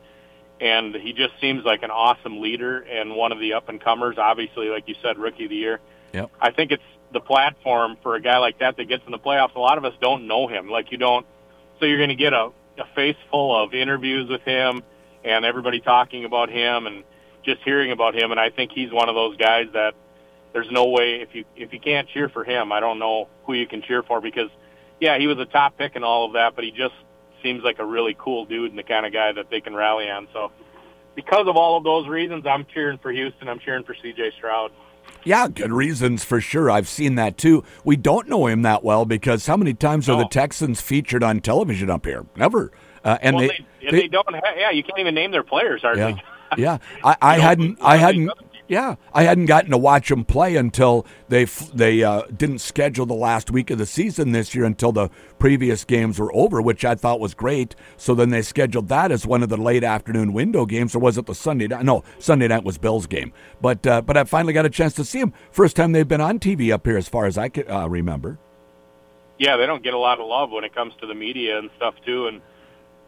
And 0.60 0.94
he 0.94 1.12
just 1.12 1.32
seems 1.40 1.64
like 1.64 1.82
an 1.82 1.90
awesome 1.90 2.40
leader 2.40 2.80
and 2.80 3.16
one 3.16 3.32
of 3.32 3.40
the 3.40 3.54
up 3.54 3.68
and 3.68 3.80
comers. 3.80 4.18
Obviously, 4.18 4.68
like 4.68 4.88
you 4.88 4.94
said, 5.02 5.18
rookie 5.18 5.44
of 5.44 5.50
the 5.50 5.56
year. 5.56 5.80
Yep. 6.12 6.30
I 6.40 6.50
think 6.50 6.70
it's 6.72 6.82
the 7.12 7.20
platform 7.20 7.96
for 8.02 8.14
a 8.14 8.20
guy 8.20 8.38
like 8.38 8.58
that 8.58 8.76
that 8.76 8.84
gets 8.84 9.02
in 9.06 9.12
the 9.12 9.18
playoffs. 9.18 9.54
A 9.54 9.60
lot 9.60 9.78
of 9.78 9.84
us 9.84 9.94
don't 10.00 10.26
know 10.26 10.48
him. 10.48 10.68
Like 10.68 10.92
you 10.92 10.98
don't, 10.98 11.26
so 11.78 11.86
you're 11.86 11.98
going 11.98 12.10
to 12.10 12.14
get 12.14 12.32
a, 12.32 12.50
a 12.78 12.84
face 12.94 13.16
full 13.30 13.56
of 13.56 13.74
interviews 13.74 14.28
with 14.28 14.42
him 14.42 14.82
and 15.24 15.44
everybody 15.44 15.80
talking 15.80 16.24
about 16.24 16.50
him 16.50 16.86
and 16.86 17.04
just 17.42 17.62
hearing 17.62 17.90
about 17.92 18.14
him. 18.14 18.30
And 18.30 18.40
I 18.40 18.50
think 18.50 18.72
he's 18.72 18.92
one 18.92 19.08
of 19.08 19.14
those 19.14 19.36
guys 19.36 19.66
that 19.72 19.94
there's 20.52 20.70
no 20.70 20.88
way 20.88 21.20
if 21.20 21.34
you 21.34 21.44
if 21.56 21.72
you 21.72 21.80
can't 21.80 22.08
cheer 22.08 22.28
for 22.28 22.44
him, 22.44 22.72
I 22.72 22.80
don't 22.80 22.98
know 22.98 23.28
who 23.44 23.54
you 23.54 23.66
can 23.66 23.82
cheer 23.82 24.02
for 24.02 24.20
because 24.20 24.50
yeah, 24.98 25.18
he 25.18 25.26
was 25.26 25.38
a 25.38 25.46
top 25.46 25.78
pick 25.78 25.96
and 25.96 26.04
all 26.04 26.26
of 26.26 26.32
that, 26.34 26.54
but 26.54 26.64
he 26.64 26.70
just 26.70 26.94
seems 27.42 27.62
like 27.62 27.78
a 27.78 27.84
really 27.84 28.16
cool 28.18 28.44
dude 28.44 28.70
and 28.70 28.78
the 28.78 28.82
kind 28.82 29.06
of 29.06 29.12
guy 29.12 29.32
that 29.32 29.50
they 29.50 29.60
can 29.60 29.74
rally 29.74 30.08
on. 30.10 30.28
So 30.32 30.52
because 31.14 31.46
of 31.46 31.56
all 31.56 31.76
of 31.76 31.84
those 31.84 32.08
reasons, 32.08 32.46
I'm 32.46 32.66
cheering 32.72 32.98
for 32.98 33.10
Houston. 33.12 33.48
I'm 33.48 33.58
cheering 33.58 33.84
for 33.84 33.94
CJ 33.94 34.34
Stroud. 34.36 34.72
Yeah, 35.24 35.48
good 35.48 35.72
reasons 35.72 36.24
for 36.24 36.40
sure. 36.40 36.70
I've 36.70 36.88
seen 36.88 37.16
that 37.16 37.36
too. 37.36 37.64
We 37.84 37.96
don't 37.96 38.28
know 38.28 38.46
him 38.46 38.62
that 38.62 38.84
well 38.84 39.04
because 39.04 39.46
how 39.46 39.56
many 39.56 39.74
times 39.74 40.08
are 40.08 40.16
the 40.16 40.28
Texans 40.28 40.80
featured 40.80 41.22
on 41.22 41.40
television 41.40 41.90
up 41.90 42.06
here? 42.06 42.24
Never. 42.36 42.70
Uh, 43.04 43.18
and 43.20 43.36
well, 43.36 43.48
they, 43.48 43.66
they, 43.80 43.86
and 43.88 43.98
they 43.98 44.08
don't. 44.08 44.26
Ha- 44.28 44.54
yeah, 44.56 44.70
you 44.70 44.82
can't 44.82 44.98
even 44.98 45.14
name 45.14 45.30
their 45.30 45.42
players 45.42 45.82
hardly. 45.82 46.02
yeah, 46.02 46.56
yeah. 46.56 46.78
I, 47.02 47.16
I 47.20 47.38
hadn't, 47.38 47.78
I 47.80 47.96
lot 47.96 48.10
of 48.10 48.16
these 48.16 48.28
hadn't. 48.28 48.49
Yeah, 48.70 48.94
I 49.12 49.24
hadn't 49.24 49.46
gotten 49.46 49.72
to 49.72 49.76
watch 49.76 50.10
them 50.10 50.24
play 50.24 50.54
until 50.54 51.04
they 51.28 51.44
they 51.74 52.04
uh, 52.04 52.22
didn't 52.36 52.60
schedule 52.60 53.04
the 53.04 53.14
last 53.14 53.50
week 53.50 53.68
of 53.70 53.78
the 53.78 53.84
season 53.84 54.30
this 54.30 54.54
year 54.54 54.64
until 54.64 54.92
the 54.92 55.08
previous 55.40 55.84
games 55.84 56.20
were 56.20 56.32
over, 56.32 56.62
which 56.62 56.84
I 56.84 56.94
thought 56.94 57.18
was 57.18 57.34
great. 57.34 57.74
So 57.96 58.14
then 58.14 58.30
they 58.30 58.42
scheduled 58.42 58.86
that 58.86 59.10
as 59.10 59.26
one 59.26 59.42
of 59.42 59.48
the 59.48 59.56
late 59.56 59.82
afternoon 59.82 60.32
window 60.32 60.66
games, 60.66 60.94
or 60.94 61.00
was 61.00 61.18
it 61.18 61.26
the 61.26 61.34
Sunday 61.34 61.66
night? 61.66 61.84
No, 61.84 62.04
Sunday 62.20 62.46
night 62.46 62.62
was 62.62 62.78
Bills 62.78 63.08
game. 63.08 63.32
But 63.60 63.84
uh, 63.88 64.02
but 64.02 64.16
I 64.16 64.22
finally 64.22 64.52
got 64.52 64.66
a 64.66 64.70
chance 64.70 64.94
to 64.94 65.04
see 65.04 65.18
them. 65.18 65.32
First 65.50 65.74
time 65.74 65.90
they've 65.90 66.06
been 66.06 66.20
on 66.20 66.38
TV 66.38 66.72
up 66.72 66.86
here, 66.86 66.96
as 66.96 67.08
far 67.08 67.26
as 67.26 67.36
I 67.36 67.48
can, 67.48 67.68
uh, 67.68 67.88
remember. 67.88 68.38
yeah, 69.38 69.56
they 69.56 69.66
don't 69.66 69.82
get 69.82 69.94
a 69.94 69.98
lot 69.98 70.20
of 70.20 70.26
love 70.28 70.50
when 70.52 70.64
it 70.64 70.74
comes 70.74 70.94
to 71.00 71.06
the 71.08 71.14
media 71.14 71.58
and 71.58 71.70
stuff 71.76 71.94
too. 72.06 72.28
And 72.28 72.40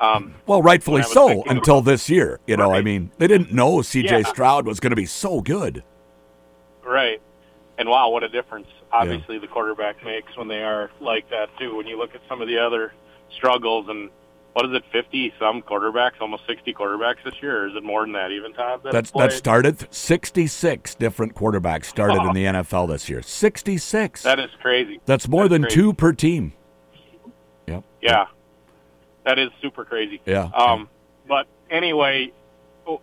um, 0.02 0.34
Well, 0.46 0.60
rightfully 0.62 0.96
When 0.96 1.04
I 1.04 1.06
was 1.06 1.12
so 1.14 1.28
thinking 1.28 1.52
until 1.56 1.81
this 1.81 2.10
year. 2.10 2.40
You 2.46 2.56
know, 2.56 2.72
I 2.72 2.82
mean, 2.82 3.10
they 3.19 3.28
didn't 3.28 3.52
know 3.52 3.81
C.J. 3.82 4.19
Yeah. 4.20 4.22
Stroud 4.25 4.66
was 4.66 4.81
going 4.81 4.90
to 4.90 4.96
be 4.96 5.06
so 5.06 5.40
good. 5.40 5.84
right, 6.84 7.22
and 7.78 7.88
wow, 7.88 8.10
what 8.10 8.25
a 8.25 8.28
difference! 8.28 8.66
Obviously, 8.93 9.38
the 9.38 9.46
quarterback 9.46 10.04
makes 10.04 10.37
when 10.37 10.49
they 10.49 10.62
are 10.62 10.90
like 11.00 11.31
that 11.31 11.49
too. 11.58 11.76
When 11.76 11.87
you 11.87 11.96
look 11.96 12.14
at 12.14 12.20
some 12.28 12.43
of 12.43 12.49
the 12.49 12.58
other 12.58 12.93
struggles 13.34 13.87
and 13.88 14.10
what 14.52 14.66
is 14.66 14.72
it, 14.75 14.82
fifty 14.93 15.32
some 15.38 15.62
quarterbacks, 15.62 16.20
almost 16.20 16.43
sixty 16.46 16.75
quarterbacks 16.75 17.25
this 17.25 17.34
year, 17.40 17.62
or 17.62 17.69
is 17.69 17.76
it 17.76 17.82
more 17.82 18.02
than 18.02 18.12
that? 18.12 18.31
Even 18.32 18.52
Todd, 18.52 18.82
That's 18.84 19.10
that 19.12 19.32
started 19.32 19.93
66 19.94 20.94
different 20.96 21.34
quarterbacks 21.34 21.87
started 21.87 22.22
in 22.22 22.34
the 22.34 22.44
NFL 22.44 22.88
this 22.88 23.08
year. 23.08 23.22
66. 23.22 24.22
That 24.22 24.38
is 24.38 24.50
crazy. 24.60 25.00
That's 25.06 25.26
more 25.28 25.44
that's 25.44 25.52
than 25.52 25.62
crazy. 25.62 25.75
two 25.76 25.93
per 25.94 26.12
team. 26.12 26.52
Yep. 27.66 27.84
Yeah, 28.02 28.26
that 29.24 29.38
is 29.38 29.50
super 29.60 29.84
crazy. 29.84 30.20
Yeah. 30.24 30.50
Um, 30.54 30.88
but 31.28 31.46
anyway, 31.70 32.32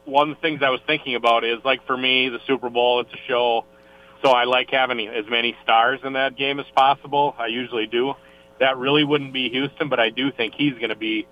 one 0.06 0.30
of 0.30 0.38
the 0.38 0.42
things 0.42 0.62
I 0.62 0.70
was 0.70 0.82
thinking 0.86 1.16
about 1.16 1.44
is 1.44 1.64
like 1.64 1.86
for 1.86 1.98
me, 1.98 2.30
the 2.30 2.40
Super 2.48 2.70
Bowl, 2.70 3.02
it's 3.02 3.14
a 3.14 3.28
show. 3.28 3.66
So 4.22 4.32
I 4.32 4.44
like 4.44 4.70
having 4.70 5.08
as 5.08 5.26
many 5.30 5.56
stars 5.64 6.02
in 6.04 6.14
that 6.14 6.36
game 6.36 6.60
as 6.60 6.66
possible. 6.76 7.36
I 7.38 7.48
usually 7.48 7.88
do. 7.88 8.16
That 8.60 8.78
really 8.78 9.06
wouldn't 9.06 9.32
be 9.32 9.50
Houston, 9.50 9.88
but 9.88 10.00
I 10.00 10.10
do 10.10 10.32
think 10.32 10.54
he's 10.56 10.74
going 10.74 10.90
to 10.90 10.96
be 10.96 11.26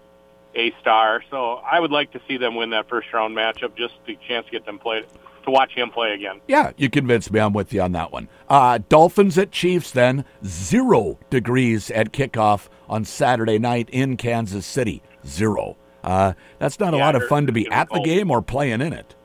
a 0.55 0.73
star. 0.79 1.21
So 1.29 1.55
I 1.55 1.79
would 1.79 1.91
like 1.91 2.13
to 2.13 2.21
see 2.27 2.37
them 2.37 2.55
win 2.55 2.69
that 2.69 2.87
first 2.87 3.11
round 3.13 3.35
matchup, 3.35 3.75
just 3.75 3.93
the 4.05 4.17
chance 4.27 4.45
to 4.45 4.51
get 4.51 4.65
them 4.65 4.79
play, 4.79 5.03
to 5.47 5.51
watch 5.51 5.71
him 5.73 5.89
play 5.89 6.13
again. 6.13 6.41
Yeah, 6.47 6.71
you 6.77 6.89
convinced 6.89 7.31
me. 7.31 7.39
I'm 7.39 7.53
with 7.53 7.73
you 7.73 7.81
on 7.81 7.93
that 7.93 8.11
one. 8.11 8.27
Uh, 8.49 8.79
Dolphins 8.89 9.37
at 9.37 9.51
Chiefs, 9.51 9.91
then 9.91 10.25
zero 10.45 11.17
degrees 11.29 11.89
at 11.91 12.11
kickoff 12.11 12.67
on 12.87 13.05
Saturday 13.05 13.57
night 13.57 13.89
in 13.91 14.17
Kansas 14.17 14.65
City. 14.65 15.01
Zero. 15.25 15.77
Uh, 16.03 16.33
that's 16.59 16.79
not 16.79 16.93
a 16.93 16.97
lot 16.97 17.15
of 17.15 17.23
fun 17.27 17.47
to 17.47 17.51
be 17.51 17.67
at 17.71 17.89
the 17.89 17.99
game 18.01 18.29
or 18.29 18.41
playing 18.41 18.81
in 18.81 18.93
it. 18.93 19.15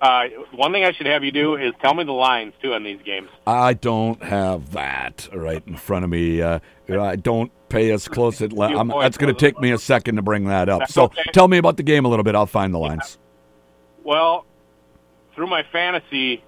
Uh, 0.00 0.24
one 0.52 0.72
thing 0.72 0.84
I 0.84 0.92
should 0.92 1.06
have 1.06 1.24
you 1.24 1.30
do 1.30 1.56
is 1.56 1.72
tell 1.80 1.94
me 1.94 2.04
the 2.04 2.12
lines 2.12 2.52
too 2.60 2.74
on 2.74 2.82
these 2.82 3.00
games. 3.02 3.28
I 3.46 3.72
don't 3.72 4.22
have 4.22 4.72
that 4.72 5.28
right 5.32 5.62
in 5.66 5.76
front 5.76 6.04
of 6.04 6.10
me. 6.10 6.42
Uh, 6.42 6.58
I 6.90 7.16
don't 7.16 7.50
pay 7.70 7.90
as 7.90 8.06
close. 8.08 8.42
At, 8.42 8.52
You 8.52 8.62
I'm, 8.62 8.88
that's 8.88 9.16
going 9.16 9.34
to 9.34 9.38
take 9.38 9.58
me 9.60 9.72
a 9.72 9.78
second 9.78 10.16
to 10.16 10.22
bring 10.22 10.44
that 10.46 10.68
up. 10.68 10.90
So 10.90 11.10
tell 11.32 11.48
me 11.48 11.56
about 11.56 11.78
the 11.78 11.82
game 11.82 12.04
a 12.04 12.08
little 12.08 12.22
bit. 12.22 12.34
I'll 12.34 12.44
find 12.44 12.74
the 12.74 12.78
lines. 12.78 13.18
Well, 14.02 14.44
through 15.34 15.48
my 15.48 15.62
fantasy 15.72 16.42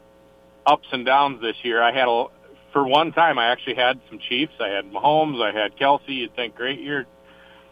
ups 0.65 0.87
and 0.93 1.05
downs 1.05 1.41
this 1.41 1.57
year, 1.63 1.83
I 1.83 1.93
had 1.93 2.09
a 2.09 2.27
for 2.73 2.87
one 2.87 3.13
time 3.13 3.39
I 3.39 3.47
actually 3.47 3.77
had 3.77 4.01
some 4.09 4.19
Chiefs. 4.19 4.53
I 4.61 4.69
had 4.69 4.91
Mahomes, 4.93 5.43
I 5.43 5.57
had 5.57 5.77
Kelce. 5.77 6.09
You'd 6.09 6.37
think 6.37 6.57
great 6.57 6.81
year 6.81 7.07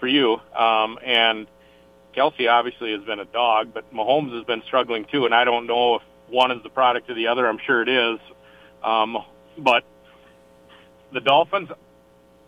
for 0.01 0.07
you, 0.07 0.39
um, 0.57 0.99
and 1.05 1.47
Kelce 2.17 2.49
obviously 2.49 2.93
has 2.93 3.03
been 3.05 3.21
a 3.21 3.25
dog, 3.25 3.75
but 3.75 3.93
Mahomes 3.93 4.35
has 4.35 4.45
been 4.45 4.63
struggling 4.67 5.05
too. 5.11 5.25
And 5.27 5.35
I 5.35 5.45
don't 5.45 5.67
know 5.67 5.97
if 5.97 6.03
one 6.29 6.51
is 6.53 6.63
the 6.63 6.71
product 6.71 7.11
of 7.11 7.17
the 7.17 7.27
other. 7.27 7.47
I'm 7.47 7.59
sure 7.67 7.83
it 7.83 7.89
is, 7.89 8.21
um, 8.83 9.19
but 9.59 9.85
the 11.13 11.21
Dolphins 11.21 11.69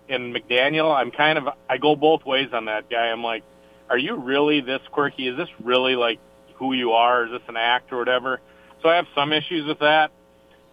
and 0.08 0.34
McDaniel, 0.34 0.94
I'm 0.94 1.10
kind 1.10 1.38
of 1.38 1.48
I 1.68 1.78
go 1.78 1.96
both 1.96 2.24
ways 2.24 2.48
on 2.52 2.66
that 2.66 2.88
guy. 2.88 3.08
I'm 3.08 3.22
like, 3.22 3.42
are 3.90 3.98
you 3.98 4.16
really 4.16 4.60
this 4.60 4.80
quirky? 4.92 5.28
Is 5.28 5.36
this 5.36 5.48
really 5.62 5.96
like 5.96 6.18
who 6.54 6.72
you 6.72 6.92
are? 6.92 7.26
Is 7.26 7.32
this 7.32 7.48
an 7.48 7.56
act 7.56 7.92
or 7.92 7.98
whatever? 7.98 8.40
So 8.82 8.88
I 8.88 8.96
have 8.96 9.06
some 9.14 9.32
issues 9.32 9.66
with 9.66 9.80
that. 9.80 10.10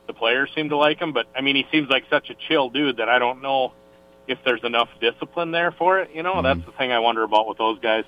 The 0.08 0.14
players 0.14 0.50
seem 0.54 0.70
to 0.70 0.78
like 0.78 1.00
him, 1.00 1.14
but 1.14 1.28
I 1.36 1.42
mean, 1.42 1.56
he 1.56 1.66
seems 1.72 1.90
like 1.90 2.04
such 2.10 2.30
a 2.30 2.36
chill 2.48 2.70
dude 2.70 2.98
that 2.98 3.08
I 3.08 3.20
don't 3.20 3.42
know 3.42 3.74
if 4.28 4.38
there's 4.44 4.64
enough 4.64 4.90
discipline 5.00 5.52
there 5.52 5.72
for 5.72 6.00
it. 6.00 6.12
You 6.14 6.24
know, 6.24 6.42
that's 6.42 6.64
the 6.66 6.74
thing 6.74 6.92
I 6.92 7.00
wonder 7.00 7.24
about 7.24 7.48
with 7.48 7.58
those 7.58 7.80
guys. 7.80 8.04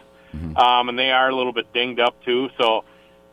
Um, 0.58 0.90
and 0.90 1.00
they 1.00 1.12
are 1.12 1.30
a 1.30 1.36
little 1.36 1.54
bit 1.54 1.72
dinged 1.74 2.00
up 2.00 2.22
too. 2.26 2.50
So 2.58 2.84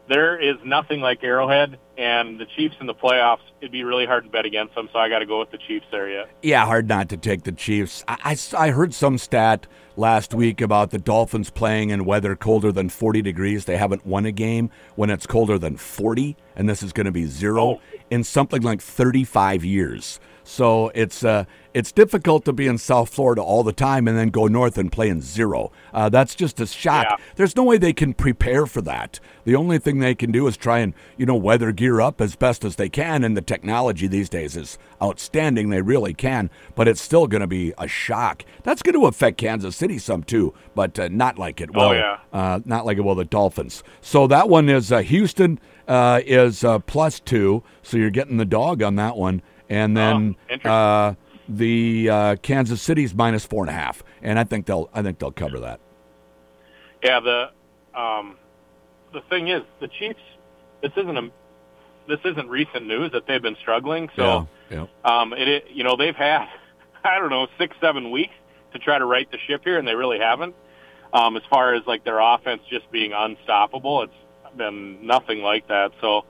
there 0.09 0.38
is 0.38 0.57
nothing 0.64 1.00
like 1.00 1.23
Arrowhead, 1.25 1.78
and 1.97 2.38
the 2.38 2.47
Chiefs 2.57 2.75
in 2.81 2.87
the 2.87 2.95
playoffs. 2.95 3.42
It'd 3.61 3.73
be 3.73 3.85
really 3.85 4.07
hard 4.07 4.25
to 4.25 4.31
bet 4.31 4.45
against 4.45 4.75
them, 4.75 4.88
so 4.92 4.99
I 4.99 5.09
got 5.09 5.21
to 5.21 5.26
go 5.26 5.38
with 5.38 5.50
the 5.50 5.59
Chiefs 5.59 5.87
there 5.90 6.09
yet. 6.09 6.31
Yeah, 6.42 6.64
hard 6.64 6.88
not 6.88 7.09
to 7.11 7.16
take 7.16 7.45
the 7.45 7.52
Chiefs. 7.52 8.04
I, 8.09 8.37
I, 8.57 8.66
I 8.66 8.71
heard 8.71 8.95
some 8.95 9.19
stat 9.19 9.66
last 9.97 10.35
week 10.35 10.61
about 10.61 10.90
the 10.90 10.99
Dolphins 10.99 11.50
playing 11.50 11.90
in 11.90 12.04
weather 12.04 12.35
colder 12.35 12.73
than 12.73 12.88
40 12.88 13.23
degrees. 13.23 13.66
They 13.66 13.76
haven't 13.76 14.07
won 14.07 14.26
a 14.26 14.33
game 14.33 14.71
when 14.97 15.11
it's 15.11 15.26
colder 15.26 15.59
than 15.59 15.76
40, 15.76 16.37
and 16.57 16.69
this 16.69 16.83
is 16.83 16.93
going 16.93 17.07
to 17.07 17.13
be 17.13 17.27
zero 17.27 17.63
Oh. 17.65 17.81
in 18.11 18.25
something 18.25 18.63
like 18.63 18.81
35 18.81 19.65
years. 19.65 20.21
So 20.45 20.91
it's 20.93 21.23
uh, 21.23 21.45
it's 21.73 21.93
difficult 21.93 22.45
to 22.47 22.53
be 22.53 22.67
in 22.67 22.77
South 22.77 23.11
Florida 23.15 23.41
all 23.41 23.63
the 23.63 23.73
time 23.73 24.09
and 24.09 24.19
then 24.19 24.29
go 24.31 24.49
north 24.49 24.77
and 24.77 24.91
play 24.91 25.09
in 25.09 25.21
zero. 25.23 25.71
Uh, 25.95 26.09
that's 26.09 26.35
just 26.35 26.61
a 26.61 26.67
shock. 26.67 27.07
Yeah. 27.09 27.17
There's 27.37 27.55
no 27.55 27.63
way 27.63 27.79
they 27.79 27.93
can 27.93 28.13
prepare 28.13 28.67
for 28.67 28.83
that. 28.83 29.21
The 29.45 29.55
only 29.55 29.79
thing 29.79 30.01
they 30.01 30.17
can 30.17 30.33
do 30.33 30.49
is 30.49 30.57
try 30.57 30.81
and 30.81 30.95
you 31.17 31.27
know 31.27 31.37
weather 31.37 31.71
gear 31.71 32.01
up 32.01 32.21
as 32.21 32.35
best 32.35 32.65
as 32.65 32.75
they 32.75 32.89
can, 32.89 33.23
and 33.23 33.37
the 33.37 33.41
technology 33.41 34.09
these 34.09 34.29
days 34.29 34.57
is 34.57 34.79
outstanding. 35.01 35.71
They 35.71 35.81
really 35.81 36.13
can, 36.13 36.51
but 36.75 36.89
it's 36.89 37.01
still 37.01 37.29
going 37.29 37.41
to 37.43 37.47
be 37.47 37.73
a 37.79 37.87
shock. 37.87 38.45
That's 38.65 38.83
going 38.83 38.99
to 38.99 39.07
affect 39.07 39.39
Kansas 39.39 39.77
City 39.77 39.99
some 39.99 40.25
too, 40.25 40.55
but 40.75 40.99
uh, 40.99 41.09
not 41.09 41.39
like 41.39 41.61
it 41.61 41.73
will. 41.73 41.83
Oh, 41.83 41.93
yeah. 41.93 42.19
uh, 42.33 42.59
not 42.65 42.85
like 42.85 42.99
it 42.99 43.03
will 43.03 43.15
the 43.15 43.25
Dolphins. 43.25 43.85
So 44.01 44.27
that 44.27 44.49
one 44.49 44.69
is 44.69 44.91
uh, 44.91 44.99
Houston 45.03 45.61
uh, 45.89 46.21
is 46.25 46.65
uh, 46.65 46.79
plus 46.81 47.21
two, 47.21 47.62
so 47.83 47.97
you're 47.97 48.11
getting 48.11 48.37
the 48.37 48.45
dog 48.45 48.83
on 48.83 48.97
that 48.97 49.17
one, 49.17 49.43
and 49.69 49.97
then 49.97 50.37
Oh, 50.65 50.71
uh, 50.71 51.15
the 51.49 52.09
uh, 52.09 52.37
Kansas 52.37 52.81
City's 52.81 53.15
minus 53.15 53.45
four 53.45 53.62
and 53.62 53.71
a 53.71 53.75
half, 53.75 54.03
and 54.23 54.39
I 54.39 54.45
think 54.45 54.67
they'll 54.67 54.89
I 54.95 55.03
think 55.03 55.19
they'll 55.19 55.33
cover 55.33 55.61
that. 55.61 55.81
Yeah, 57.03 57.21
the 57.21 57.51
um, 57.99 58.37
the 59.12 59.21
thing 59.23 59.49
is, 59.49 59.62
the 59.81 59.89
Chiefs. 59.89 60.21
This 60.83 60.93
isn't 60.97 61.17
a 61.17 61.31
this 62.09 62.21
isn't 62.25 62.49
recent 62.49 62.87
news 62.87 63.12
that 63.12 63.27
they've 63.27 63.43
been 63.43 63.57
struggling. 63.61 64.09
So 64.17 64.49
yeah. 64.71 64.87
um, 65.05 65.33
it, 65.33 65.49
it 65.49 65.65
you 65.73 65.85
know 65.85 65.97
they've 65.97 66.17
had 66.17 66.47
I 67.05 67.19
don't 67.19 67.31
know 67.31 67.47
six 67.59 67.77
seven 67.81 68.11
weeks 68.11 68.35
to 68.73 68.79
try 68.79 68.99
to 68.99 69.05
right 69.05 69.31
the 69.31 69.39
ship 69.47 69.62
here, 69.65 69.79
and 69.79 69.87
they 69.87 69.95
really 69.95 70.19
haven't. 70.19 70.55
Um, 71.12 71.37
as 71.37 71.43
far 71.51 71.75
as 71.75 71.83
like 71.87 72.05
their 72.05 72.19
offense 72.21 72.62
just 72.71 72.91
being 72.91 73.12
unstoppable, 73.12 74.03
it's 74.03 74.15
been 74.57 75.07
nothing 75.07 75.43
like 75.43 75.69
that. 75.69 75.93
So. 76.01 76.25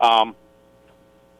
Um, 0.00 0.34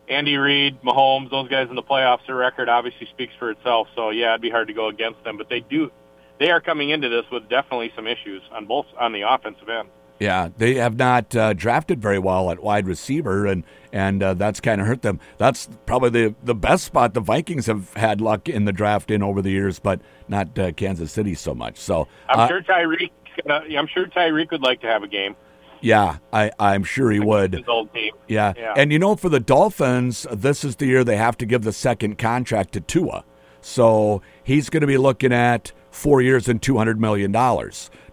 Andy 0.08 0.36
Reid, 0.36 0.82
Mahomes, 0.82 1.30
those 1.30 1.48
guys 1.48 1.68
in 1.70 1.76
the 1.76 1.82
playoffs, 1.82 2.26
their 2.26 2.34
record 2.36 2.68
obviously 2.68 3.06
speaks 3.06 3.32
for 3.38 3.50
itself. 3.50 3.88
So 3.94 4.10
yeah, 4.10 4.30
it'd 4.30 4.42
be 4.42 4.50
hard 4.50 4.68
to 4.68 4.74
go 4.74 4.88
against 4.88 5.22
them, 5.24 5.36
but 5.36 5.48
they 5.48 5.60
do. 5.60 5.90
They 6.38 6.50
are 6.50 6.60
coming 6.60 6.90
into 6.90 7.08
this 7.08 7.24
with 7.30 7.48
definitely 7.48 7.92
some 7.94 8.06
issues 8.06 8.42
on 8.50 8.66
both 8.66 8.86
on 8.98 9.12
the 9.12 9.22
offensive 9.22 9.68
end. 9.68 9.88
Yeah, 10.18 10.50
they 10.56 10.74
have 10.74 10.96
not 10.96 11.34
uh, 11.34 11.52
drafted 11.52 12.00
very 12.00 12.18
well 12.18 12.50
at 12.50 12.62
wide 12.62 12.86
receiver, 12.86 13.46
and 13.46 13.64
and 13.92 14.22
uh, 14.22 14.34
that's 14.34 14.60
kind 14.60 14.80
of 14.80 14.86
hurt 14.86 15.02
them. 15.02 15.18
That's 15.38 15.68
probably 15.86 16.10
the 16.10 16.34
the 16.42 16.54
best 16.54 16.84
spot 16.84 17.14
the 17.14 17.20
Vikings 17.20 17.66
have 17.66 17.92
had 17.94 18.20
luck 18.20 18.48
in 18.48 18.64
the 18.64 18.72
draft 18.72 19.10
in 19.10 19.22
over 19.22 19.42
the 19.42 19.50
years, 19.50 19.78
but 19.78 20.00
not 20.28 20.56
uh, 20.58 20.72
Kansas 20.72 21.10
City 21.10 21.34
so 21.34 21.54
much. 21.54 21.78
So 21.78 22.06
I'm 22.28 22.40
uh, 22.40 22.48
sure 22.48 22.62
Tyreek. 22.62 23.10
I'm 23.48 23.86
sure 23.88 24.06
Tyreek 24.06 24.50
would 24.50 24.62
like 24.62 24.80
to 24.82 24.86
have 24.86 25.02
a 25.02 25.08
game. 25.08 25.34
Yeah, 25.82 26.18
I 26.32 26.50
I'm 26.58 26.84
sure 26.84 27.10
he 27.10 27.20
would. 27.20 27.52
His 27.54 27.68
old 27.68 27.92
team. 27.92 28.12
Yeah. 28.28 28.54
Yeah. 28.56 28.74
And 28.76 28.92
you 28.92 28.98
know, 28.98 29.16
for 29.16 29.28
the 29.28 29.40
Dolphins, 29.40 30.26
this 30.32 30.64
is 30.64 30.76
the 30.76 30.86
year 30.86 31.04
they 31.04 31.16
have 31.16 31.36
to 31.38 31.46
give 31.46 31.62
the 31.62 31.72
second 31.72 32.18
contract 32.18 32.72
to 32.72 32.80
Tua. 32.80 33.24
So 33.60 34.22
he's 34.42 34.70
going 34.70 34.80
to 34.80 34.86
be 34.86 34.98
looking 34.98 35.32
at 35.32 35.72
four 35.90 36.20
years 36.20 36.48
and 36.48 36.60
$200 36.60 36.98
million. 36.98 37.30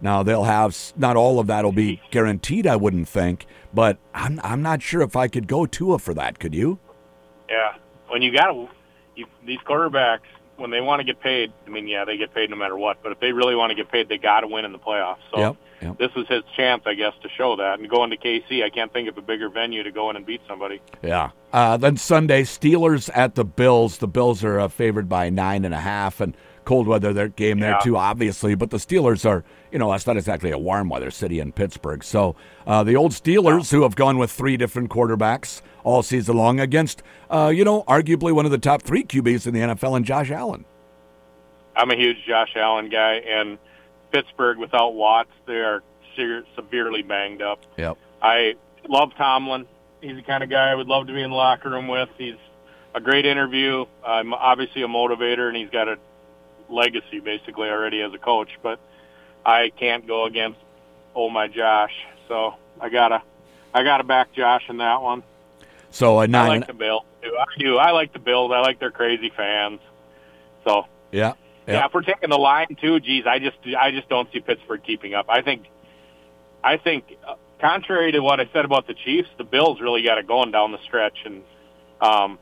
Now, 0.02 0.24
they'll 0.24 0.44
have, 0.44 0.78
not 0.96 1.18
all 1.18 1.40
of 1.40 1.48
that 1.48 1.66
will 1.66 1.72
be 1.72 2.02
guaranteed, 2.12 2.68
I 2.68 2.76
wouldn't 2.76 3.08
think, 3.08 3.48
but 3.74 3.98
I'm, 4.14 4.40
I'm 4.44 4.62
not 4.62 4.82
sure 4.82 5.02
if 5.02 5.16
I 5.16 5.28
could 5.28 5.48
go 5.48 5.66
Tua 5.66 5.98
for 5.98 6.14
that. 6.14 6.40
Could 6.40 6.54
you? 6.54 6.80
Yeah. 7.50 7.76
When 8.10 8.22
you 8.22 8.32
got 8.32 8.54
you, 9.16 9.26
these 9.46 9.60
quarterbacks, 9.60 10.20
when 10.58 10.72
they 10.72 10.82
want 10.82 11.00
to 11.00 11.04
get 11.04 11.20
paid, 11.22 11.52
I 11.66 11.70
mean, 11.70 11.88
yeah, 11.88 12.06
they 12.06 12.18
get 12.18 12.34
paid 12.34 12.50
no 12.50 12.56
matter 12.56 12.78
what. 12.78 13.02
But 13.02 13.12
if 13.14 13.20
they 13.20 13.32
really 13.32 13.56
want 13.56 13.72
to 13.72 13.76
get 13.76 13.92
paid, 13.92 14.10
they 14.10 14.18
got 14.18 14.42
to 14.42 14.48
win 14.48 14.66
in 14.66 14.72
the 14.72 14.80
playoffs. 14.80 15.18
So 15.34 15.40
Yep, 15.40 15.56
yep. 15.82 15.98
this 15.98 16.14
was 16.16 16.28
his 16.28 16.44
chance, 16.56 16.84
I 16.86 16.94
guess, 16.94 17.14
to 17.24 17.30
show 17.30 17.56
that. 17.56 17.80
And 17.80 17.90
going 17.90 18.10
to 18.12 18.18
KC, 18.18 18.64
I 18.64 18.70
can't 18.70 18.92
think 18.92 19.10
of 19.10 19.18
a 19.18 19.22
bigger 19.22 19.50
venue 19.50 19.84
to 19.84 19.92
go 19.92 20.10
in 20.10 20.16
and 20.16 20.26
beat 20.26 20.42
somebody. 20.48 20.82
Yeah. 21.02 21.32
Uh, 21.52 21.78
then 21.78 21.98
Sunday, 21.98 22.44
Steelers 22.44 23.10
at 23.14 23.36
the 23.36 23.46
Bills. 23.46 23.98
The 23.98 24.08
Bills 24.08 24.44
are 24.44 24.60
uh, 24.60 24.68
favored 24.68 25.10
by 25.10 25.30
nine 25.30 25.66
and 25.66 25.74
a 25.74 25.80
half, 25.80 26.22
and 26.22 26.36
cold 26.70 26.88
weather 26.88 27.14
their 27.14 27.30
game 27.30 27.60
there 27.60 27.80
too, 27.82 27.98
obviously. 27.98 28.54
But 28.54 28.70
the 28.70 28.78
Steelers 28.78 29.28
are, 29.28 29.44
you 29.72 29.80
know, 29.80 29.92
it's 29.94 30.06
not 30.06 30.18
exactly 30.18 30.52
a 30.52 30.58
warm 30.58 30.90
weather 30.90 31.10
city 31.10 31.40
in 31.40 31.52
Pittsburgh. 31.52 32.04
So 32.04 32.36
uh, 32.68 32.84
the 32.84 32.96
old 32.96 33.12
Steelers, 33.12 33.72
who 33.72 33.82
have 33.82 33.96
gone 33.96 34.20
with 34.20 34.30
three 34.30 34.56
different 34.56 34.90
quarterbacks 34.90 35.62
all 35.84 36.04
season 36.04 36.38
long 36.38 36.60
against, 36.60 37.02
uh, 37.32 37.52
you 37.54 37.66
know, 37.66 37.84
arguably 37.84 38.32
one 38.32 38.46
of 38.46 38.52
the 38.52 38.60
top 38.60 38.84
three 38.84 39.04
QBs 39.04 39.48
in 39.48 39.54
the 39.56 39.62
NFL, 39.62 39.98
and 39.98 40.06
Josh 40.06 40.30
Allen. 40.30 40.64
I'm 41.76 41.90
a 41.90 41.96
huge 41.96 42.18
Josh 42.28 42.54
Allen 42.56 42.90
guy, 42.90 43.14
and 43.16 43.58
Pittsburgh 44.12 44.58
without 44.58 44.94
Watts, 44.94 45.32
they 45.46 45.58
are 45.60 45.84
se- 46.16 46.44
severely 46.56 47.02
banged 47.02 47.42
up. 47.42 47.60
Yep. 47.78 47.98
I 48.22 48.56
love 48.88 49.14
Tomlin. 49.18 49.66
He's 50.02 50.16
the 50.16 50.22
kind 50.22 50.44
of 50.44 50.50
guy 50.50 50.72
I 50.72 50.76
would 50.76 50.88
love 50.88 51.08
to 51.08 51.14
be 51.14 51.22
in 51.22 51.30
the 51.30 51.36
locker 51.36 51.70
room 51.70 51.88
with. 51.88 52.10
He's 52.18 52.36
a 52.96 53.02
great 53.02 53.26
interview. 53.26 53.86
I'm 54.06 54.34
obviously 54.34 54.82
a 54.84 54.88
motivator, 54.88 55.48
and 55.48 55.58
he's 55.58 55.70
got 55.70 55.88
a 55.88 55.98
legacy 56.70 57.20
basically 57.20 57.70
already 57.70 58.02
as 58.02 58.14
a 58.14 58.18
coach. 58.18 58.50
But 58.62 58.80
I 59.46 59.72
can't 59.78 60.08
go 60.08 60.26
against 60.26 60.60
oh 61.16 61.30
my 61.30 61.48
Josh, 61.48 61.94
so 62.28 62.56
I 62.80 62.90
gotta 62.90 63.22
I 63.74 63.84
gotta 63.84 64.04
back 64.04 64.34
Josh 64.34 64.64
in 64.70 64.78
that 64.78 65.02
one. 65.02 65.24
So 65.92 66.20
a 66.20 66.24
I 66.24 66.26
nine. 66.28 66.60
like 66.60 66.68
the 66.68 66.74
Bills. 66.74 67.04
I 67.24 67.60
do. 67.60 67.78
I 67.78 67.92
like 67.92 68.14
the 68.14 68.20
Bills. 68.20 68.52
I 68.54 68.60
like 68.62 68.80
their 68.80 68.92
crazy 68.92 69.32
fans. 69.36 69.80
So 70.64 70.86
yeah. 71.12 71.34
Yeah. 71.74 71.86
If 71.86 71.94
we're 71.94 72.02
taking 72.02 72.30
the 72.30 72.38
line 72.38 72.76
too, 72.82 73.00
geez, 73.00 73.26
I 73.28 73.40
just 73.40 73.58
I 73.78 73.92
just 73.92 74.10
don't 74.10 74.32
see 74.32 74.40
Pittsburgh 74.40 74.82
keeping 74.84 75.14
up. 75.14 75.28
I 75.30 75.42
think 75.42 75.66
I 76.64 76.78
think 76.78 77.06
uh, 77.28 77.36
contrary 77.60 78.12
to 78.14 78.20
what 78.20 78.40
I 78.40 78.50
said 78.54 78.66
about 78.66 78.88
the 78.88 78.94
Chiefs, 78.94 79.30
the 79.38 79.44
Bills 79.44 79.80
really 79.82 80.04
got 80.04 80.18
it 80.18 80.28
going 80.28 80.52
down 80.52 80.72
the 80.72 80.82
stretch, 80.86 81.18
and 81.26 81.44
um, 82.02 82.40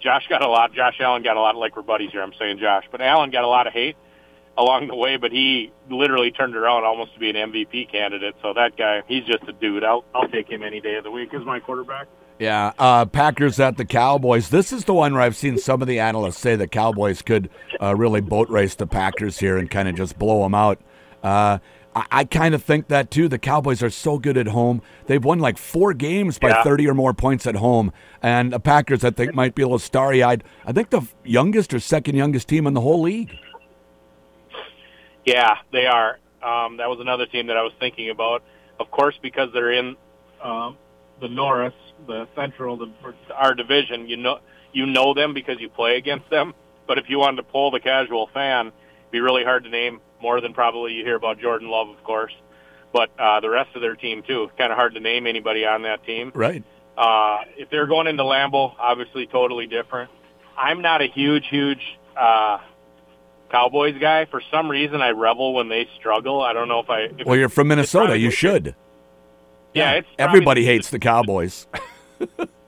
Josh 0.00 0.26
got 0.28 0.42
a 0.42 0.48
lot. 0.48 0.72
Josh 0.72 0.96
Allen 1.00 1.22
got 1.22 1.36
a 1.36 1.40
lot. 1.40 1.54
Of 1.54 1.60
like 1.60 1.76
we're 1.76 1.82
buddies 1.82 2.10
here, 2.12 2.22
I'm 2.22 2.32
saying 2.38 2.58
Josh, 2.58 2.84
but 2.90 3.00
Allen 3.00 3.30
got 3.30 3.44
a 3.44 3.48
lot 3.48 3.66
of 3.66 3.72
hate 3.72 3.96
along 4.56 4.88
the 4.88 4.96
way, 4.96 5.16
but 5.16 5.32
he 5.32 5.72
literally 5.88 6.30
turned 6.30 6.56
around 6.56 6.84
almost 6.84 7.14
to 7.14 7.20
be 7.20 7.30
an 7.30 7.36
MVP 7.36 7.90
candidate. 7.90 8.34
So 8.42 8.52
that 8.54 8.76
guy, 8.76 9.02
he's 9.06 9.24
just 9.24 9.44
a 9.48 9.52
dude. 9.52 9.84
I'll 9.84 10.04
I'll 10.14 10.28
take 10.28 10.48
him 10.48 10.62
any 10.62 10.80
day 10.80 10.96
of 10.96 11.04
the 11.04 11.10
week 11.10 11.32
as 11.34 11.44
my 11.44 11.60
quarterback. 11.60 12.08
Yeah, 12.40 12.72
uh, 12.78 13.04
Packers 13.04 13.60
at 13.60 13.76
the 13.76 13.84
Cowboys. 13.84 14.48
This 14.48 14.72
is 14.72 14.86
the 14.86 14.94
one 14.94 15.12
where 15.12 15.20
I've 15.20 15.36
seen 15.36 15.58
some 15.58 15.82
of 15.82 15.88
the 15.88 15.98
analysts 16.00 16.38
say 16.38 16.56
the 16.56 16.66
Cowboys 16.66 17.20
could 17.20 17.50
uh, 17.82 17.94
really 17.94 18.22
boat 18.22 18.48
race 18.48 18.74
the 18.74 18.86
Packers 18.86 19.38
here 19.38 19.58
and 19.58 19.70
kind 19.70 19.88
of 19.88 19.94
just 19.94 20.18
blow 20.18 20.42
them 20.42 20.54
out. 20.54 20.80
Uh, 21.22 21.58
I, 21.94 22.06
I 22.10 22.24
kind 22.24 22.54
of 22.54 22.62
think 22.62 22.88
that 22.88 23.10
too. 23.10 23.28
The 23.28 23.38
Cowboys 23.38 23.82
are 23.82 23.90
so 23.90 24.18
good 24.18 24.38
at 24.38 24.46
home. 24.46 24.80
They've 25.04 25.22
won 25.22 25.38
like 25.38 25.58
four 25.58 25.92
games 25.92 26.38
by 26.38 26.48
Yeah. 26.48 26.62
30 26.62 26.88
or 26.88 26.94
more 26.94 27.12
points 27.12 27.46
at 27.46 27.56
home. 27.56 27.92
And 28.22 28.54
the 28.54 28.58
Packers, 28.60 29.04
I 29.04 29.10
think, 29.10 29.34
might 29.34 29.54
be 29.54 29.60
a 29.60 29.66
little 29.66 29.78
starry 29.78 30.22
eyed. 30.22 30.42
I 30.64 30.72
think 30.72 30.88
the 30.88 31.02
youngest 31.22 31.74
or 31.74 31.78
second 31.78 32.14
youngest 32.16 32.48
team 32.48 32.66
in 32.66 32.72
the 32.72 32.80
whole 32.80 33.02
league. 33.02 33.32
Yeah, 35.26 35.56
they 35.72 35.84
are. 35.84 36.18
Um, 36.42 36.78
that 36.78 36.88
was 36.88 37.00
another 37.00 37.26
team 37.26 37.48
that 37.48 37.58
I 37.58 37.62
was 37.62 37.72
thinking 37.78 38.08
about. 38.08 38.42
Of 38.78 38.90
course, 38.90 39.18
because 39.20 39.50
they're 39.52 39.72
in 39.72 39.94
um, 40.42 40.78
the 41.20 41.28
Norris, 41.28 41.74
the 42.06 42.26
Central, 42.34 42.76
the, 42.76 42.90
our 43.34 43.54
division. 43.54 44.08
You 44.08 44.16
know, 44.16 44.38
you 44.72 44.86
know 44.86 45.14
them 45.14 45.34
because 45.34 45.60
you 45.60 45.68
play 45.68 45.96
against 45.96 46.28
them. 46.30 46.54
But 46.86 46.98
if 46.98 47.04
you 47.08 47.18
wanted 47.18 47.36
to 47.36 47.42
pull 47.44 47.70
the 47.70 47.80
casual 47.80 48.28
fan, 48.32 48.68
it'd 48.68 49.10
be 49.12 49.20
really 49.20 49.44
hard 49.44 49.64
to 49.64 49.70
name 49.70 50.00
more 50.20 50.40
than 50.40 50.54
probably 50.54 50.92
you 50.92 51.04
hear 51.04 51.16
about 51.16 51.38
Jordan 51.40 51.68
Love, 51.68 51.88
of 51.88 52.02
course. 52.04 52.32
But 52.92 53.10
uh, 53.18 53.40
the 53.40 53.50
rest 53.50 53.74
of 53.76 53.82
their 53.82 53.94
team 53.94 54.22
too. 54.26 54.50
Kind 54.58 54.72
of 54.72 54.76
hard 54.76 54.94
to 54.94 55.00
name 55.00 55.26
anybody 55.26 55.64
on 55.64 55.82
that 55.82 56.04
team. 56.04 56.32
Right. 56.34 56.64
Uh, 56.96 57.38
if 57.56 57.70
they're 57.70 57.86
going 57.86 58.08
into 58.08 58.24
Lambeau, 58.24 58.74
obviously 58.78 59.26
totally 59.26 59.66
different. 59.66 60.10
I'm 60.56 60.82
not 60.82 61.00
a 61.00 61.06
huge, 61.06 61.44
huge 61.48 61.80
uh, 62.16 62.58
Cowboys 63.50 63.96
guy. 64.00 64.26
For 64.26 64.42
some 64.50 64.68
reason, 64.68 65.00
I 65.00 65.10
revel 65.10 65.54
when 65.54 65.68
they 65.68 65.88
struggle. 65.98 66.42
I 66.42 66.52
don't 66.52 66.68
know 66.68 66.80
if 66.80 66.90
I. 66.90 67.00
If 67.02 67.26
Well, 67.26 67.38
you're 67.38 67.48
from 67.48 67.68
Minnesota. 67.68 68.18
You 68.18 68.30
should. 68.30 68.74
Yeah, 69.74 70.00
Everybody 70.18 70.64
hates 70.64 70.90
the 70.90 70.98
Cowboys. 70.98 71.66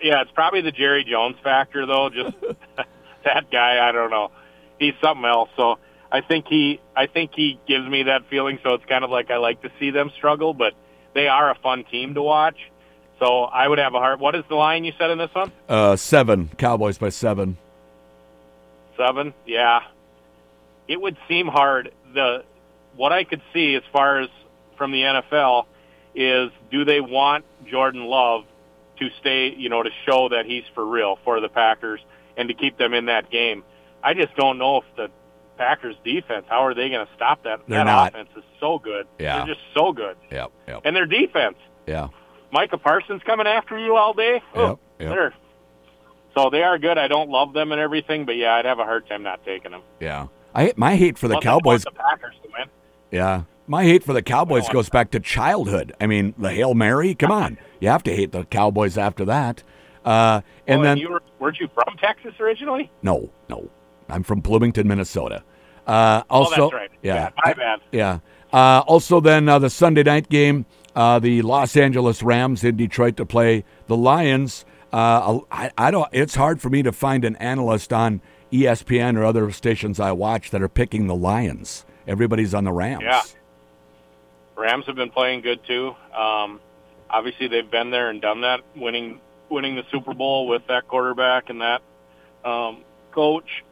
Yeah, 0.02 0.22
it's 0.22 0.32
probably 0.32 0.62
the 0.62 0.72
Jerry 0.72 1.04
Jones 1.04 1.36
factor, 1.42 1.86
though. 1.86 2.10
Just 2.10 2.36
that 3.24 3.50
guy. 3.50 3.88
I 3.88 3.92
don't 3.92 4.10
know. 4.10 4.32
He's 4.78 4.94
something 5.00 5.24
else. 5.24 5.48
So 5.56 5.78
I 6.10 6.20
think 6.22 6.46
he, 6.48 6.80
I 6.96 7.06
think 7.06 7.30
he 7.34 7.60
gives 7.68 7.86
me 7.88 8.04
that 8.04 8.28
feeling. 8.28 8.58
So 8.64 8.74
it's 8.74 8.84
kind 8.86 9.04
of 9.04 9.10
like 9.10 9.30
I 9.30 9.36
like 9.36 9.62
to 9.62 9.70
see 9.78 9.90
them 9.90 10.10
struggle, 10.16 10.54
but 10.54 10.74
they 11.14 11.28
are 11.28 11.50
a 11.50 11.54
fun 11.54 11.84
team 11.84 12.14
to 12.14 12.22
watch. 12.22 12.56
So 13.20 13.44
I 13.44 13.68
would 13.68 13.78
have 13.78 13.94
a 13.94 13.98
heart. 13.98 14.18
What 14.18 14.34
is 14.34 14.44
the 14.48 14.56
line 14.56 14.84
you 14.84 14.92
said 14.98 15.10
in 15.10 15.18
this 15.18 15.32
one? 15.32 15.52
Uh, 15.68 15.94
seven. 15.94 16.50
Cowboys 16.58 16.98
by 16.98 17.10
seven. 17.10 17.56
Seven, 18.96 19.32
yeah. 19.46 19.80
It 20.88 21.00
would 21.00 21.16
seem 21.28 21.46
hard. 21.46 21.92
The 22.12 22.44
what 22.96 23.12
I 23.12 23.22
could 23.22 23.40
see 23.54 23.76
as 23.76 23.82
far 23.92 24.20
as 24.20 24.28
from 24.76 24.90
the 24.90 25.02
NFL 25.02 25.66
is 26.14 26.50
do 26.70 26.84
they 26.84 27.00
want 27.00 27.44
Jordan 27.66 28.04
Love 28.04 28.44
to 28.98 29.08
stay, 29.20 29.48
you 29.56 29.68
know, 29.68 29.82
to 29.82 29.90
show 30.06 30.28
that 30.30 30.46
he's 30.46 30.64
for 30.74 30.84
real 30.84 31.18
for 31.24 31.40
the 31.40 31.48
Packers 31.48 32.00
and 32.36 32.48
to 32.48 32.54
keep 32.54 32.76
them 32.78 32.94
in 32.94 33.06
that 33.06 33.30
game? 33.30 33.64
I 34.02 34.14
just 34.14 34.34
don't 34.36 34.58
know 34.58 34.78
if 34.78 34.84
the 34.96 35.10
Packers 35.58 35.96
defense, 36.04 36.46
how 36.48 36.64
are 36.66 36.74
they 36.74 36.88
going 36.88 37.06
to 37.06 37.12
stop 37.14 37.44
that? 37.44 37.60
They're 37.68 37.78
that 37.80 37.84
not. 37.84 38.08
offense 38.08 38.30
is 38.36 38.42
so 38.58 38.78
good. 38.78 39.06
Yeah. 39.18 39.38
They're 39.44 39.54
just 39.54 39.64
so 39.74 39.92
good. 39.92 40.16
Yep, 40.30 40.50
yep, 40.66 40.80
And 40.84 40.96
their 40.96 41.06
defense, 41.06 41.56
yeah. 41.86 42.08
Micah 42.52 42.78
Parsons 42.78 43.22
coming 43.24 43.46
after 43.46 43.78
you 43.78 43.96
all 43.96 44.12
day. 44.12 44.42
Oh, 44.54 44.68
Yep, 44.70 44.78
yep. 45.00 45.10
they're- 45.10 45.34
So 46.34 46.48
they 46.50 46.62
are 46.62 46.78
good. 46.78 46.96
I 46.98 47.08
don't 47.08 47.28
love 47.30 47.52
them 47.52 47.72
and 47.72 47.80
everything, 47.80 48.24
but 48.24 48.36
yeah, 48.36 48.54
I'd 48.54 48.64
have 48.64 48.78
a 48.78 48.84
hard 48.84 49.06
time 49.06 49.22
not 49.22 49.44
taking 49.44 49.70
them. 49.72 49.82
Yeah. 50.00 50.28
I 50.54 50.72
my 50.76 50.96
hate 50.96 51.16
for 51.18 51.28
the 51.28 51.38
Cowboys. 51.38 51.84
the 51.84 51.90
Packers 51.90 52.34
to 52.42 52.48
win. 52.58 52.68
Yeah. 53.10 53.42
My 53.66 53.84
hate 53.84 54.02
for 54.02 54.12
the 54.12 54.22
Cowboys 54.22 54.68
goes 54.68 54.88
back 54.88 55.10
to 55.12 55.20
childhood. 55.20 55.92
I 56.00 56.06
mean, 56.06 56.34
the 56.36 56.50
Hail 56.50 56.74
Mary, 56.74 57.14
come 57.14 57.30
on. 57.30 57.58
You 57.80 57.88
have 57.88 58.02
to 58.04 58.14
hate 58.14 58.32
the 58.32 58.44
Cowboys 58.44 58.98
after 58.98 59.24
that. 59.26 59.62
Uh, 60.04 60.40
and 60.66 60.80
oh, 60.80 60.82
then 60.82 60.98
you 60.98 61.10
were, 61.10 61.22
weren't 61.38 61.60
you 61.60 61.68
from 61.72 61.96
Texas 61.96 62.34
originally? 62.40 62.90
no, 63.02 63.30
no. 63.48 63.68
I'm 64.08 64.22
from 64.22 64.40
Bloomington, 64.40 64.86
Minnesota. 64.88 65.42
Uh, 65.86 66.22
also, 66.28 66.68
oh, 66.68 66.70
right. 66.70 66.90
yeah. 67.02 67.30
my 67.44 67.54
bad. 67.54 67.80
Yeah. 67.90 68.18
Uh, 68.52 68.82
also, 68.86 69.20
then 69.20 69.48
uh, 69.48 69.58
the 69.58 69.70
Sunday 69.70 70.02
night 70.02 70.28
game, 70.28 70.66
uh, 70.94 71.18
the 71.18 71.40
Los 71.42 71.76
Angeles 71.76 72.22
Rams 72.22 72.62
in 72.62 72.76
Detroit 72.76 73.16
to 73.16 73.24
play 73.24 73.64
the 73.86 73.96
Lions. 73.96 74.64
Uh, 74.92 75.40
I, 75.50 75.70
I 75.78 75.90
don't. 75.90 76.08
It's 76.12 76.34
hard 76.34 76.60
for 76.60 76.68
me 76.68 76.82
to 76.82 76.92
find 76.92 77.24
an 77.24 77.36
analyst 77.36 77.92
on 77.92 78.20
ESPN 78.52 79.16
or 79.16 79.24
other 79.24 79.50
stations 79.50 79.98
I 79.98 80.12
watch 80.12 80.50
that 80.50 80.62
are 80.62 80.68
picking 80.68 81.06
the 81.06 81.14
Lions. 81.14 81.86
Everybody's 82.06 82.52
on 82.52 82.64
the 82.64 82.72
Rams. 82.72 83.02
Yeah. 83.02 83.22
Rams 84.56 84.86
have 84.86 84.96
been 84.96 85.10
playing 85.10 85.40
good 85.40 85.60
too. 85.66 85.94
Um, 86.16 86.60
obviously, 87.08 87.48
they've 87.48 87.70
been 87.70 87.90
there 87.90 88.10
and 88.10 88.20
done 88.20 88.42
that, 88.42 88.60
winning 88.76 89.20
winning 89.48 89.76
the 89.76 89.84
Super 89.90 90.14
Bowl 90.14 90.48
with 90.48 90.62
that 90.68 90.88
quarterback 90.88 91.50
and 91.50 91.60
that 91.60 91.82
um, 92.44 92.84
coach. 93.12 93.64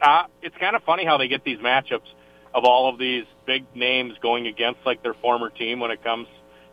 Uh, 0.00 0.24
it's 0.42 0.56
kind 0.58 0.76
of 0.76 0.82
funny 0.84 1.04
how 1.04 1.16
they 1.18 1.28
get 1.28 1.44
these 1.44 1.58
matchups 1.58 2.08
of 2.54 2.64
all 2.64 2.88
of 2.88 2.98
these 2.98 3.24
big 3.44 3.64
names 3.74 4.14
going 4.22 4.46
against 4.46 4.80
like 4.86 5.02
their 5.02 5.14
former 5.14 5.50
team 5.50 5.80
when 5.80 5.90
it 5.90 6.02
comes 6.02 6.26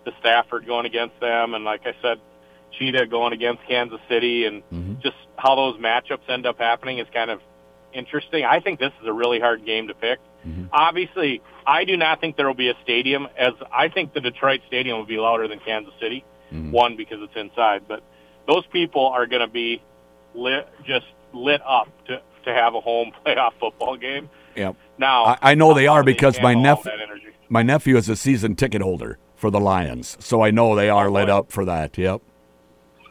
to 0.06 0.12
Stafford 0.20 0.66
going 0.66 0.86
against 0.86 1.20
them, 1.20 1.54
and 1.54 1.64
like 1.64 1.82
I 1.86 1.94
said, 2.02 2.20
Cheetah 2.78 3.08
going 3.08 3.34
against 3.34 3.64
Kansas 3.68 4.00
City, 4.10 4.46
and 4.46 4.64
just 5.02 5.16
how 5.38 5.56
those 5.56 5.78
matchups 5.80 6.28
end 6.30 6.46
up 6.46 6.58
happening 6.58 6.98
is 7.00 7.08
kind 7.14 7.30
of 7.32 7.40
interesting. 7.94 8.44
I 8.44 8.60
think 8.60 8.80
this 8.80 8.92
is 9.02 9.08
a 9.08 9.14
really 9.14 9.40
hard 9.40 9.66
game 9.66 9.88
to 9.90 9.94
pick. 9.94 10.20
Mm-hmm. 10.46 10.66
Obviously, 10.72 11.42
I 11.66 11.86
do 11.86 11.98
not 11.98 12.20
think 12.20 12.36
there 12.36 12.48
will 12.48 12.54
be 12.54 12.70
a 12.70 12.76
stadium 12.84 13.28
as 13.38 13.54
I 13.72 13.90
think 13.90 14.14
the 14.14 14.22
Detroit 14.22 14.62
stadium 14.68 14.98
will 14.98 15.06
be 15.06 15.18
louder 15.18 15.48
than 15.48 15.60
Kansas 15.60 15.94
City. 16.02 16.24
Mm-hmm. 16.52 16.72
One 16.72 16.98
because 16.98 17.18
it's 17.22 17.36
inside, 17.36 17.88
but 17.88 18.04
those 18.48 18.66
people 18.68 19.08
are 19.08 19.26
going 19.26 19.42
to 19.42 19.48
be 19.48 19.82
lit, 20.36 20.68
just 20.86 21.06
lit 21.34 21.62
up 21.66 21.88
to 22.08 22.22
to 22.46 22.54
have 22.54 22.76
a 22.76 22.82
home 22.82 23.12
playoff 23.26 23.54
football 23.60 23.98
game. 23.98 24.30
Yep. 24.56 24.76
Now, 24.98 25.26
I, 25.26 25.38
I 25.42 25.56
know 25.56 25.74
they 25.74 25.88
are 25.88 26.04
because 26.04 26.40
my 26.42 26.54
nephew, 26.54 26.92
my 27.50 27.64
nephew 27.64 27.98
is 27.98 28.10
a 28.10 28.16
season 28.16 28.56
ticket 28.56 28.82
holder 28.82 29.18
for 29.36 29.50
the 29.50 29.60
Lions, 29.60 30.16
so 30.20 30.44
I 30.44 30.52
know 30.52 30.76
they 30.76 30.90
are 30.90 31.10
lit 31.10 31.30
up 31.30 31.52
for 31.52 31.66
that. 31.66 31.98
Yep. 31.98 32.22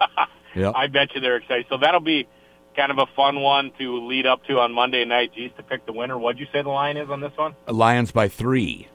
Yep. 0.54 0.74
I 0.76 0.86
bet 0.86 1.14
you 1.14 1.22
they're 1.22 1.36
excited. 1.36 1.64
So 1.70 1.78
that'll 1.78 2.00
be 2.00 2.28
kind 2.76 2.90
of 2.92 2.98
a 2.98 3.06
fun 3.14 3.40
one 3.40 3.70
to 3.78 4.06
lead 4.06 4.26
up 4.26 4.44
to 4.44 4.58
on 4.58 4.72
Monday 4.72 5.04
night. 5.04 5.32
Geez, 5.34 5.50
to 5.56 5.62
pick 5.62 5.84
the 5.86 5.92
winner. 5.92 6.18
What'd 6.18 6.40
you 6.40 6.46
say 6.52 6.62
the 6.62 6.68
line 6.70 6.96
is 6.96 7.10
on 7.10 7.20
this 7.20 7.32
one? 7.36 7.54
Lions 7.66 8.12
by 8.12 8.28
three. 8.28 8.88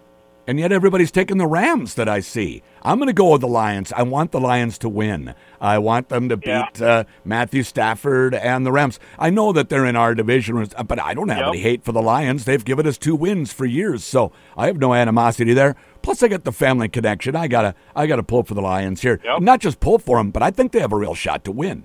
And 0.49 0.57
yet 0.61 0.71
everybody's 0.71 1.11
taking 1.11 1.37
the 1.39 1.45
Rams 1.45 1.95
that 1.95 2.07
I 2.07 2.21
see. 2.21 2.63
I'm 2.81 2.99
going 2.99 3.07
to 3.07 3.13
go 3.13 3.33
with 3.33 3.41
the 3.41 3.49
Lions. 3.49 3.91
I 3.91 4.03
want 4.03 4.31
the 4.31 4.39
Lions 4.39 4.77
to 4.77 4.87
win. 4.87 5.35
I 5.59 5.77
want 5.77 6.07
them 6.07 6.29
to 6.29 6.39
Yeah. 6.41 6.69
beat 6.73 6.81
uh, 6.81 7.03
Matthew 7.25 7.63
Stafford 7.63 8.33
and 8.33 8.65
the 8.65 8.71
Rams. 8.71 8.97
I 9.19 9.29
know 9.29 9.51
that 9.51 9.67
they're 9.67 9.85
in 9.85 9.97
our 9.97 10.15
division, 10.15 10.65
but 10.87 10.99
I 11.01 11.13
don't 11.13 11.27
have 11.27 11.39
Yep. 11.39 11.47
any 11.49 11.59
hate 11.59 11.83
for 11.83 11.91
the 11.91 12.01
Lions. 12.01 12.45
They've 12.45 12.63
given 12.63 12.87
us 12.87 12.97
two 12.97 13.13
wins 13.13 13.51
for 13.51 13.65
years, 13.65 14.05
so 14.05 14.31
I 14.55 14.67
have 14.67 14.77
no 14.77 14.93
animosity 14.93 15.53
there. 15.53 15.75
Plus, 16.01 16.23
I 16.23 16.29
got 16.29 16.45
the 16.45 16.53
family 16.53 16.87
connection. 16.87 17.35
I 17.35 17.49
gotta, 17.49 17.75
I 17.93 18.07
gotta 18.07 18.23
pull 18.23 18.43
for 18.43 18.53
the 18.53 18.61
Lions 18.61 19.01
here. 19.01 19.19
Yep. 19.25 19.41
Not 19.41 19.59
just 19.59 19.81
pull 19.81 19.99
for 19.99 20.15
them, 20.17 20.31
but 20.31 20.41
I 20.43 20.49
think 20.51 20.71
they 20.71 20.79
have 20.79 20.93
a 20.93 20.97
real 20.97 21.13
shot 21.13 21.43
to 21.43 21.51
win. 21.51 21.83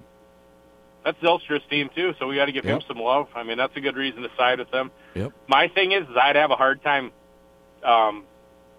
That's 1.05 1.19
Zylstra's 1.19 1.63
team 1.69 1.91
too, 1.95 2.15
so 2.19 2.29
we 2.29 2.37
got 2.37 2.47
to 2.47 2.53
give 2.53 2.65
him 2.65 2.81
some 2.87 2.99
love. 2.99 3.27
I 3.35 3.43
mean, 3.43 3.59
that's 3.59 3.77
a 3.77 3.81
good 3.81 3.97
reason 3.97 4.23
to 4.23 4.29
side 4.37 4.59
with 4.61 4.71
them. 4.71 4.91
Yep. 5.15 5.33
My 5.49 5.69
thing 5.69 5.93
is, 5.93 6.03
is 6.03 6.17
I'd 6.21 6.37
have 6.37 6.51
a 6.51 6.57
hard 6.57 6.83
time 6.83 7.11
um, 7.83 8.25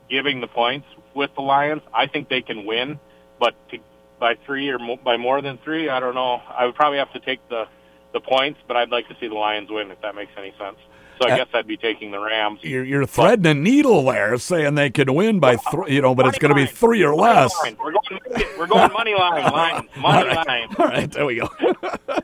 giving 0.10 0.39
the 0.39 0.48
points 0.48 0.88
with 1.14 1.31
the 1.36 1.42
Lions. 1.42 1.81
I 1.94 2.07
think 2.07 2.29
they 2.29 2.42
can 2.42 2.66
win, 2.66 3.00
but 3.40 3.55
to, 3.72 3.77
by 4.20 4.36
three 4.46 4.70
or 4.70 4.79
mo- 4.79 5.00
by 5.03 5.18
more 5.18 5.42
than 5.42 5.59
three, 5.64 5.90
I 5.90 6.00
don't 6.00 6.16
know. 6.16 6.42
I 6.48 6.66
would 6.66 6.75
probably 6.75 7.00
have 7.00 7.12
to 7.14 7.20
take 7.20 7.48
the 7.50 7.66
the 8.14 8.22
points, 8.22 8.59
but 8.68 8.77
I'd 8.77 8.90
like 8.90 9.07
to 9.09 9.18
see 9.20 9.27
the 9.27 9.33
Lions 9.36 9.70
win 9.70 9.92
if 9.92 10.00
that 10.01 10.16
makes 10.16 10.31
any 10.38 10.53
sense. 10.59 10.77
So 11.20 11.30
I 11.30 11.38
guess 11.38 11.48
I'd 11.54 11.68
be 11.68 11.78
taking 11.78 12.12
the 12.12 12.20
Rams. 12.20 12.60
You're, 12.64 12.84
you're 12.84 13.06
threading 13.06 13.46
a 13.46 13.54
needle 13.54 14.04
there, 14.06 14.38
saying 14.38 14.76
they 14.76 14.90
can 14.90 15.14
win 15.14 15.40
by 15.40 15.58
three, 15.58 15.94
you 15.96 16.02
know, 16.02 16.16
but 16.16 16.26
it's 16.26 16.40
going 16.40 16.50
to 16.50 16.56
be 16.56 16.66
three 16.66 17.04
or 17.04 17.16
less. 17.16 17.54
line. 17.64 17.78
We're 17.80 17.92
going. 17.92 18.20
We're 18.58 18.68
going 18.68 18.92
money 18.92 19.14
line. 19.14 19.44
line 19.54 19.90
money 19.98 20.36
line. 20.36 20.76
All 20.78 20.86
right, 20.86 21.12
there 21.12 21.26
we 21.26 21.36
go. 21.36 21.50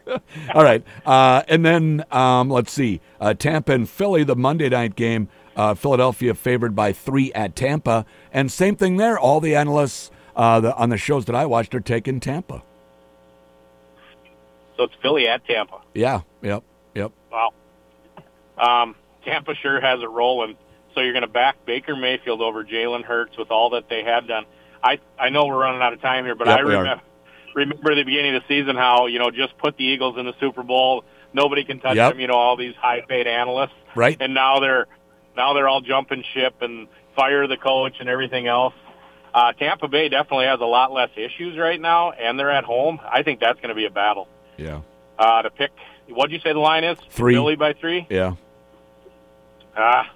All 0.53 0.63
right, 0.63 0.83
uh, 1.05 1.43
and 1.47 1.63
then 1.65 2.03
um, 2.11 2.49
let's 2.49 2.71
see, 2.71 2.99
uh, 3.21 3.33
Tampa 3.33 3.73
and 3.73 3.87
Philly, 3.89 4.23
the 4.23 4.35
Monday 4.35 4.69
night 4.69 4.95
game. 4.95 5.29
Uh, 5.55 5.73
Philadelphia 5.73 6.33
favored 6.33 6.73
by 6.73 6.93
three 6.93 7.33
at 7.33 7.53
Tampa, 7.53 8.05
and 8.31 8.49
same 8.49 8.77
thing 8.77 8.95
there. 8.95 9.19
All 9.19 9.41
the 9.41 9.55
analysts 9.55 10.09
uh, 10.33 10.61
the, 10.61 10.73
on 10.75 10.89
the 10.89 10.97
shows 10.97 11.25
that 11.25 11.35
I 11.35 11.45
watched 11.45 11.75
are 11.75 11.81
taking 11.81 12.21
Tampa. 12.21 12.63
So 14.77 14.83
it's 14.83 14.93
Philly 15.01 15.27
at 15.27 15.45
Tampa. 15.45 15.81
Yeah, 15.93 16.21
yep, 16.41 16.63
yep. 16.95 17.11
Wow. 17.29 17.51
Um, 18.59 18.95
Tampa 19.25 19.55
sure 19.55 19.79
has 19.81 20.01
it 20.01 20.09
rolling. 20.09 20.55
So 20.95 21.01
you're 21.01 21.13
going 21.13 21.21
to 21.23 21.27
back 21.27 21.65
Baker 21.65 21.95
Mayfield 21.95 22.41
over 22.41 22.63
Jalen 22.63 23.03
Hurts 23.03 23.37
with 23.37 23.51
all 23.51 23.71
that 23.71 23.89
they 23.89 24.03
had 24.03 24.27
done. 24.27 24.45
I 24.83 24.99
I 25.19 25.29
know 25.29 25.45
we're 25.45 25.59
running 25.61 25.81
out 25.81 25.93
of 25.93 26.01
time 26.01 26.25
here, 26.25 26.35
but 26.35 26.47
Yep, 26.47 26.57
I 26.57 26.61
remember 26.61 27.01
remember 27.55 27.95
the 27.95 28.03
beginning 28.03 28.35
of 28.35 28.43
the 28.43 28.47
season 28.47 28.75
how 28.75 29.07
you 29.07 29.19
know 29.19 29.29
just 29.31 29.57
put 29.57 29.77
the 29.77 29.83
Eagles 29.83 30.17
in 30.17 30.25
the 30.25 30.33
Super 30.39 30.63
Bowl. 30.63 31.03
Nobody 31.33 31.63
can 31.63 31.79
touch 31.79 31.95
Yep. 31.95 32.13
them. 32.13 32.19
You 32.21 32.27
know 32.27 32.33
all 32.35 32.55
these 32.57 32.75
high 32.75 33.01
paid 33.01 33.27
analysts, 33.27 33.73
Right. 33.95 34.17
and 34.19 34.33
now 34.33 34.59
they're 34.59 34.87
now 35.37 35.53
they're 35.53 35.67
all 35.67 35.81
jumping 35.81 36.23
ship 36.33 36.55
and 36.61 36.87
fire 37.15 37.45
the 37.47 37.57
coach 37.57 37.95
and 37.99 38.09
everything 38.09 38.47
else. 38.47 38.73
Uh, 39.33 39.51
Tampa 39.53 39.87
Bay 39.87 40.09
definitely 40.09 40.45
has 40.45 40.59
a 40.59 40.65
lot 40.65 40.91
less 40.91 41.09
issues 41.15 41.55
right 41.57 41.79
now, 41.79 42.11
and 42.11 42.39
they're 42.39 42.49
at 42.49 42.63
home. 42.63 42.99
I 43.07 43.21
think 43.21 43.39
that's 43.39 43.57
going 43.59 43.69
to 43.69 43.75
be 43.75 43.85
a 43.85 43.91
battle. 43.91 44.27
Yeah, 44.57 44.81
Uh, 45.19 45.43
to 45.43 45.49
pick, 45.51 45.69
what'd 46.09 46.31
you 46.33 46.39
say 46.39 46.51
the 46.51 46.59
line 46.59 46.83
is? 46.83 46.97
Three. 47.11 47.35
Philly 47.35 47.55
by 47.55 47.73
three. 47.73 48.07
yeah. 48.09 48.33
Ah, 49.79 50.11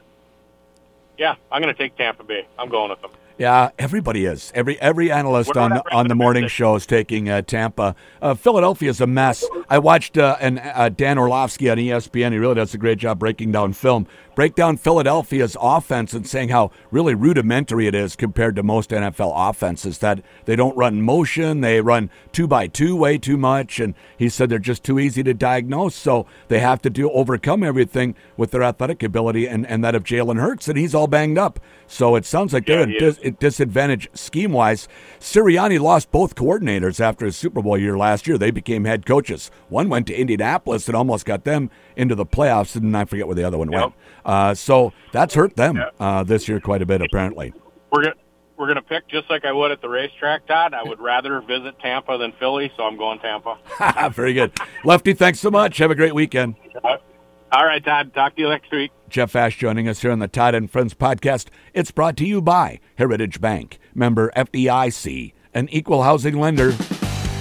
yeah, 1.17 1.35
I'm 1.49 1.61
going 1.61 1.73
to 1.73 1.77
take 1.77 1.95
Tampa 1.95 2.23
Bay. 2.23 2.45
I'm 2.59 2.67
going 2.67 2.89
with 2.89 3.01
them. 3.01 3.11
Yeah, 3.37 3.71
everybody 3.79 4.25
is. 4.25 4.51
Every 4.53 4.79
every 4.79 5.11
analyst 5.11 5.57
on 5.57 5.81
on 5.91 6.07
the 6.07 6.15
morning 6.15 6.47
show 6.47 6.75
is 6.75 6.85
taking 6.85 7.29
uh, 7.29 7.41
Tampa. 7.41 7.95
Uh, 8.21 8.35
Philadelphia 8.35 8.89
is 8.89 9.01
a 9.01 9.07
mess. 9.07 9.43
I 9.69 9.79
watched 9.79 10.17
uh, 10.17 10.37
an, 10.39 10.59
uh, 10.59 10.89
Dan 10.89 11.17
Orlovsky 11.17 11.69
on 11.69 11.77
ESPN. 11.77 12.31
He 12.31 12.37
really 12.37 12.55
does 12.55 12.75
a 12.75 12.77
great 12.77 12.99
job 12.99 13.17
breaking 13.17 13.51
down 13.51 13.73
film. 13.73 14.05
Break 14.35 14.55
down 14.55 14.77
Philadelphia's 14.77 15.55
offense 15.61 16.13
and 16.13 16.27
saying 16.27 16.49
how 16.49 16.71
really 16.89 17.13
rudimentary 17.13 17.85
it 17.87 17.93
is 17.93 18.15
compared 18.15 18.55
to 18.55 18.63
most 18.63 18.89
NFL 18.89 19.31
offenses. 19.35 19.99
That 19.99 20.23
they 20.45 20.55
don't 20.55 20.75
run 20.75 21.01
motion, 21.03 21.61
they 21.61 21.81
run 21.81 22.09
two 22.31 22.47
by 22.47 22.67
two 22.67 22.95
way 22.95 23.17
too 23.19 23.37
much, 23.37 23.79
and 23.79 23.93
he 24.17 24.29
said 24.29 24.49
they're 24.49 24.59
just 24.59 24.83
too 24.83 24.97
easy 24.99 25.21
to 25.23 25.33
diagnose. 25.33 25.93
So 25.95 26.25
they 26.47 26.59
have 26.59 26.81
to 26.81 26.89
do 26.89 27.11
overcome 27.11 27.63
everything 27.63 28.15
with 28.35 28.51
their 28.51 28.63
athletic 28.63 29.03
ability 29.03 29.47
and, 29.47 29.67
and 29.67 29.83
that 29.83 29.93
of 29.95 30.03
Jalen 30.03 30.39
Hurts, 30.39 30.67
and 30.67 30.77
he's 30.77 30.95
all 30.95 31.07
banged 31.07 31.37
up. 31.37 31.59
So 31.85 32.15
it 32.15 32.25
sounds 32.25 32.53
like 32.53 32.65
they're 32.65 32.89
Yeah, 32.89 32.99
dis- 33.11 33.33
disadvantage 33.39 34.09
scheme 34.13 34.51
wise. 34.51 34.87
Sirianni 35.19 35.79
lost 35.79 36.11
both 36.11 36.33
coordinators 36.33 36.99
after 36.99 37.25
his 37.25 37.35
Super 37.35 37.61
Bowl 37.61 37.77
year 37.77 37.97
last 37.97 38.27
year. 38.27 38.37
They 38.37 38.51
became 38.51 38.85
head 38.85 39.05
coaches. 39.05 39.51
One 39.69 39.89
went 39.89 40.07
to 40.07 40.15
Indianapolis 40.19 40.87
and 40.87 40.95
almost 40.97 41.25
got 41.25 41.43
them 41.43 41.69
into 41.95 42.15
the 42.15 42.25
playoffs, 42.25 42.75
and 42.75 42.95
I 42.95 43.05
forget 43.05 43.27
where 43.27 43.35
the 43.35 43.43
other 43.43 43.57
one 43.57 43.71
went. 43.71 43.93
Uh, 44.25 44.53
so 44.53 44.93
that's 45.11 45.33
hurt 45.33 45.55
them 45.55 45.75
Yep. 45.77 45.95
uh, 45.99 46.23
this 46.23 46.47
year 46.47 46.59
quite 46.59 46.81
a 46.81 46.85
bit, 46.85 47.01
apparently. 47.01 47.53
We're 47.91 48.03
going 48.03 48.13
we're 48.57 48.67
going 48.67 48.75
to 48.75 48.81
pick 48.83 49.07
just 49.07 49.29
like 49.31 49.45
I 49.45 49.51
would 49.51 49.71
at 49.71 49.81
the 49.81 49.89
racetrack, 49.89 50.45
Todd. 50.45 50.73
I 50.75 50.83
would 50.83 50.99
rather 50.99 51.41
visit 51.41 51.77
Tampa 51.79 52.17
than 52.19 52.31
Philly, 52.39 52.71
so 52.77 52.83
I'm 52.83 52.97
going 52.97 53.19
Tampa. 53.19 53.57
Very 54.13 54.33
good. 54.33 54.53
Lefty, 54.85 55.13
thanks 55.13 55.39
so 55.39 55.49
much. 55.49 55.77
Have 55.79 55.89
a 55.91 55.95
great 55.95 56.13
weekend. 56.15 56.55
All 56.83 57.65
right, 57.65 57.83
Todd. 57.83 58.13
Talk 58.13 58.35
to 58.35 58.41
you 58.41 58.49
next 58.49 58.71
week. 58.71 58.91
Jeff 59.09 59.33
Asche 59.33 59.57
joining 59.57 59.87
us 59.87 60.01
here 60.01 60.11
on 60.11 60.19
the 60.19 60.27
Todd 60.27 60.55
and 60.55 60.69
Friends 60.71 60.93
podcast. 60.93 61.47
It's 61.73 61.91
brought 61.91 62.15
to 62.17 62.25
you 62.25 62.41
by 62.41 62.79
Heritage 62.95 63.41
Bank, 63.41 63.79
member 63.93 64.31
FDIC, 64.35 65.33
an 65.53 65.67
equal 65.69 66.03
housing 66.03 66.39
lender. 66.39 66.73